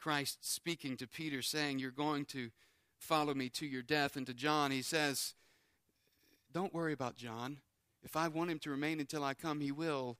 Christ 0.00 0.38
speaking 0.40 0.96
to 0.96 1.06
Peter, 1.06 1.42
saying, 1.42 1.78
You're 1.78 1.90
going 1.90 2.24
to 2.26 2.50
follow 2.98 3.34
me 3.34 3.48
to 3.50 3.66
your 3.66 3.82
death. 3.82 4.16
And 4.16 4.26
to 4.26 4.34
John, 4.34 4.70
he 4.70 4.82
says, 4.82 5.34
Don't 6.52 6.74
worry 6.74 6.92
about 6.92 7.16
John. 7.16 7.58
If 8.02 8.16
I 8.16 8.28
want 8.28 8.50
him 8.50 8.58
to 8.60 8.70
remain 8.70 9.00
until 9.00 9.22
I 9.22 9.34
come, 9.34 9.60
he 9.60 9.72
will. 9.72 10.16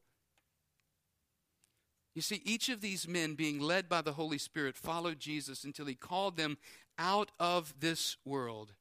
You 2.15 2.23
see, 2.23 2.43
each 2.45 2.69
of 2.69 2.81
these 2.81 3.07
men, 3.07 3.35
being 3.35 3.61
led 3.61 3.89
by 3.89 4.03
the 4.03 4.13
Holy 4.13 4.39
Spirit, 4.39 4.77
followed 4.77 5.21
Jesus 5.21 5.65
until 5.65 5.87
he 5.87 5.95
called 5.95 6.37
them 6.37 6.59
out 6.99 7.31
of 7.39 7.73
this 7.81 8.17
world. 8.25 8.73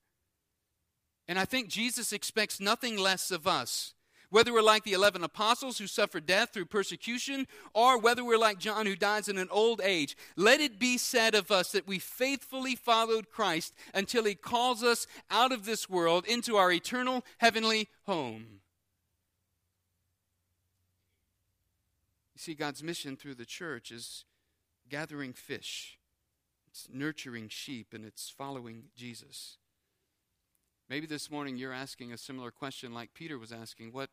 And 1.27 1.37
I 1.37 1.45
think 1.45 1.69
Jesus 1.69 2.11
expects 2.11 2.59
nothing 2.59 2.97
less 2.97 3.29
of 3.29 3.45
us 3.47 3.93
whether 4.29 4.53
we're 4.53 4.61
like 4.61 4.83
the 4.83 4.93
11 4.93 5.23
apostles 5.23 5.77
who 5.77 5.87
suffered 5.87 6.25
death 6.25 6.51
through 6.53 6.65
persecution, 6.65 7.47
or 7.73 7.99
whether 7.99 8.23
we're 8.23 8.37
like 8.37 8.59
John 8.59 8.85
who 8.85 8.95
dies 8.95 9.27
in 9.27 9.37
an 9.37 9.49
old 9.51 9.81
age, 9.81 10.15
let 10.35 10.59
it 10.59 10.79
be 10.79 10.97
said 10.97 11.35
of 11.35 11.51
us 11.51 11.71
that 11.71 11.87
we 11.87 11.99
faithfully 11.99 12.75
followed 12.75 13.29
Christ 13.29 13.73
until 13.93 14.25
he 14.25 14.35
calls 14.35 14.83
us 14.83 15.07
out 15.29 15.51
of 15.51 15.65
this 15.65 15.89
world 15.89 16.25
into 16.27 16.57
our 16.57 16.71
eternal 16.71 17.23
heavenly 17.39 17.87
home. 18.05 18.59
You 22.35 22.39
see, 22.39 22.53
God's 22.53 22.81
mission 22.81 23.17
through 23.17 23.35
the 23.35 23.45
church 23.45 23.91
is 23.91 24.23
gathering 24.87 25.33
fish, 25.33 25.97
it's 26.69 26.87
nurturing 26.91 27.49
sheep, 27.49 27.93
and 27.93 28.05
it's 28.05 28.29
following 28.29 28.85
Jesus. 28.95 29.57
Maybe 30.89 31.05
this 31.05 31.29
morning 31.29 31.57
you're 31.57 31.73
asking 31.73 32.13
a 32.13 32.17
similar 32.17 32.49
question 32.49 32.93
like 32.93 33.13
Peter 33.13 33.37
was 33.37 33.51
asking 33.51 33.91
what, 33.91 34.09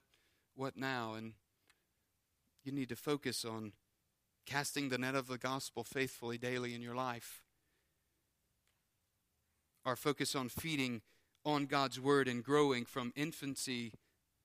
what 0.56 0.76
now? 0.76 1.14
And 1.14 1.34
you 2.64 2.72
need 2.72 2.88
to 2.88 2.96
focus 2.96 3.44
on 3.44 3.72
casting 4.44 4.88
the 4.88 4.98
net 4.98 5.14
of 5.14 5.28
the 5.28 5.38
gospel 5.38 5.84
faithfully 5.84 6.38
daily 6.38 6.74
in 6.74 6.82
your 6.82 6.94
life. 6.94 7.42
Our 9.84 9.96
focus 9.96 10.34
on 10.34 10.48
feeding 10.48 11.02
on 11.44 11.66
God's 11.66 12.00
word 12.00 12.26
and 12.26 12.42
growing 12.42 12.84
from 12.84 13.12
infancy 13.14 13.92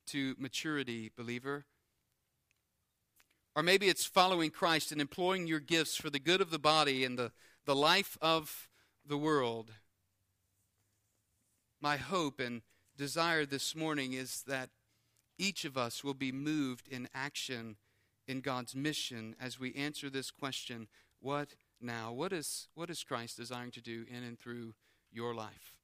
to 0.07 0.35
maturity, 0.37 1.11
believer. 1.15 1.65
Or 3.55 3.63
maybe 3.63 3.89
it's 3.89 4.05
following 4.05 4.51
Christ 4.51 4.91
and 4.91 5.01
employing 5.01 5.47
your 5.47 5.59
gifts 5.59 5.95
for 5.95 6.09
the 6.09 6.19
good 6.19 6.41
of 6.41 6.51
the 6.51 6.59
body 6.59 7.03
and 7.03 7.17
the, 7.17 7.31
the 7.65 7.75
life 7.75 8.17
of 8.21 8.69
the 9.05 9.17
world 9.17 9.71
my 11.81 11.97
hope 11.97 12.39
and 12.39 12.61
desire 12.95 13.45
this 13.45 13.75
morning 13.75 14.13
is 14.13 14.43
that 14.45 14.69
each 15.41 15.65
of 15.65 15.75
us 15.75 16.03
will 16.03 16.13
be 16.13 16.31
moved 16.31 16.87
in 16.87 17.09
action 17.15 17.75
in 18.27 18.41
God's 18.41 18.75
mission 18.75 19.35
as 19.41 19.59
we 19.59 19.73
answer 19.73 20.09
this 20.09 20.29
question 20.29 20.87
what 21.19 21.55
now? 21.81 22.11
What 22.11 22.31
is, 22.31 22.67
what 22.75 22.91
is 22.91 23.03
Christ 23.03 23.37
desiring 23.37 23.71
to 23.71 23.81
do 23.81 24.05
in 24.07 24.23
and 24.23 24.39
through 24.39 24.75
your 25.11 25.33
life? 25.33 25.77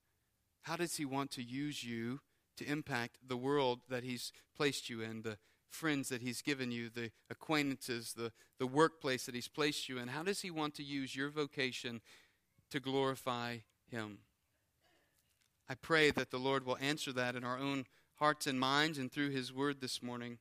How 0.62 0.76
does 0.76 0.98
He 0.98 1.06
want 1.06 1.32
to 1.32 1.44
use 1.44 1.84
you 1.84 2.20
to 2.58 2.66
impact 2.66 3.18
the 3.28 3.38
world 3.38 3.82
that 3.90 4.04
He's 4.04 4.32
placed 4.56 4.90
you 4.90 5.02
in, 5.02 5.24
the 5.24 5.38
friends 5.70 6.10
that 6.10 6.22
He's 6.22 6.44
given 6.44 6.72
you, 6.72 6.90
the 6.90 7.12
acquaintances, 7.30 8.14
the, 8.14 8.32
the 8.60 8.68
workplace 8.68 9.26
that 9.26 9.36
He's 9.36 9.48
placed 9.48 9.90
you 9.90 9.98
in? 9.98 10.10
How 10.10 10.24
does 10.24 10.42
He 10.42 10.52
want 10.52 10.76
to 10.76 10.84
use 10.84 11.16
your 11.16 11.30
vocation 11.30 12.02
to 12.70 12.80
glorify 12.80 13.58
Him? 13.90 14.20
I 15.70 15.76
pray 15.76 16.12
that 16.12 16.32
the 16.32 16.40
Lord 16.40 16.66
will 16.66 16.78
answer 16.80 17.12
that 17.14 17.36
in 17.36 17.44
our 17.44 17.58
own 17.58 17.86
hearts 18.18 18.48
and 18.48 18.60
minds 18.60 18.98
and 18.98 19.12
through 19.12 19.30
His 19.30 19.54
Word 19.54 19.80
this 19.80 20.02
morning. 20.02 20.40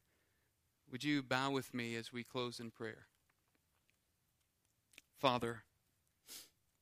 Would 0.90 1.04
you 1.04 1.22
bow 1.22 1.50
with 1.50 1.74
me 1.74 1.94
as 1.94 2.12
we 2.12 2.24
close 2.24 2.58
in 2.58 2.70
prayer? 2.70 3.06
Father, 5.18 5.64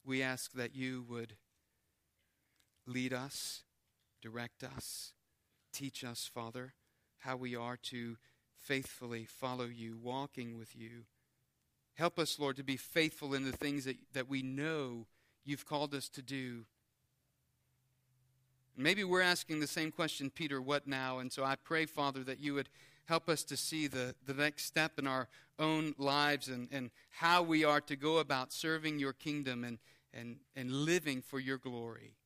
we 0.05 0.22
ask 0.22 0.53
that 0.53 0.74
you 0.74 1.05
would 1.09 1.34
lead 2.86 3.12
us, 3.12 3.62
direct 4.20 4.62
us, 4.62 5.12
teach 5.72 6.05
us, 6.05 6.30
Father, 6.32 6.74
how 7.20 7.36
we 7.36 7.57
are 7.57 7.76
to 7.76 8.16
faithfully 8.57 9.24
follow 9.24 9.66
you, 9.66 9.97
walking 10.01 10.59
with 10.59 10.76
you. 10.76 11.05
Help 11.95 12.18
us, 12.18 12.38
Lord, 12.38 12.57
to 12.57 12.64
be 12.64 12.76
faithful 12.76 13.34
in 13.34 13.45
the 13.45 13.57
things 13.57 13.84
that, 13.84 13.97
that 14.12 14.28
we 14.28 14.42
know 14.42 15.07
you've 15.45 15.66
called 15.66 15.95
us 15.95 16.09
to 16.11 16.22
do 16.22 16.66
Maybe 18.77 19.05
we're 19.05 19.20
asking 19.20 19.61
the 19.61 19.66
same 19.66 19.91
question, 19.93 20.31
Peter, 20.31 20.61
what 20.61 20.87
now? 20.87 21.18
And 21.18 21.33
so 21.33 21.45
I 21.45 21.57
pray, 21.57 21.87
Father, 21.87 22.25
that 22.25 22.41
you 22.41 22.55
would 22.55 22.68
help 23.07 23.29
us 23.29 23.45
to 23.45 23.57
see 23.57 23.87
the, 23.87 24.14
the 24.27 24.35
next 24.35 24.64
step 24.64 24.99
in 24.99 25.07
our 25.07 25.29
own 25.59 25.95
lives 25.99 26.49
and, 26.49 26.68
and 26.72 26.91
how 27.11 27.43
we 27.43 27.64
are 27.64 27.81
to 27.83 27.97
go 27.97 28.18
about 28.18 28.53
serving 28.53 28.99
your 28.99 29.12
kingdom 29.12 29.62
and, 29.62 29.79
and, 30.12 30.37
and 30.57 30.72
living 30.72 31.22
for 31.22 31.39
your 31.39 31.59
glory. 31.59 32.16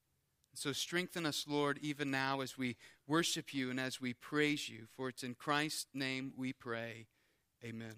So 0.54 0.72
strengthen 0.72 1.26
us, 1.26 1.44
Lord, 1.46 1.78
even 1.82 2.10
now 2.10 2.40
as 2.40 2.58
we 2.58 2.76
worship 3.06 3.54
you 3.54 3.70
and 3.70 3.78
as 3.78 4.00
we 4.00 4.12
praise 4.12 4.68
you. 4.68 4.86
For 4.96 5.08
it's 5.08 5.22
in 5.22 5.34
Christ's 5.34 5.86
name 5.94 6.32
we 6.36 6.52
pray. 6.52 7.06
Amen. 7.64 7.94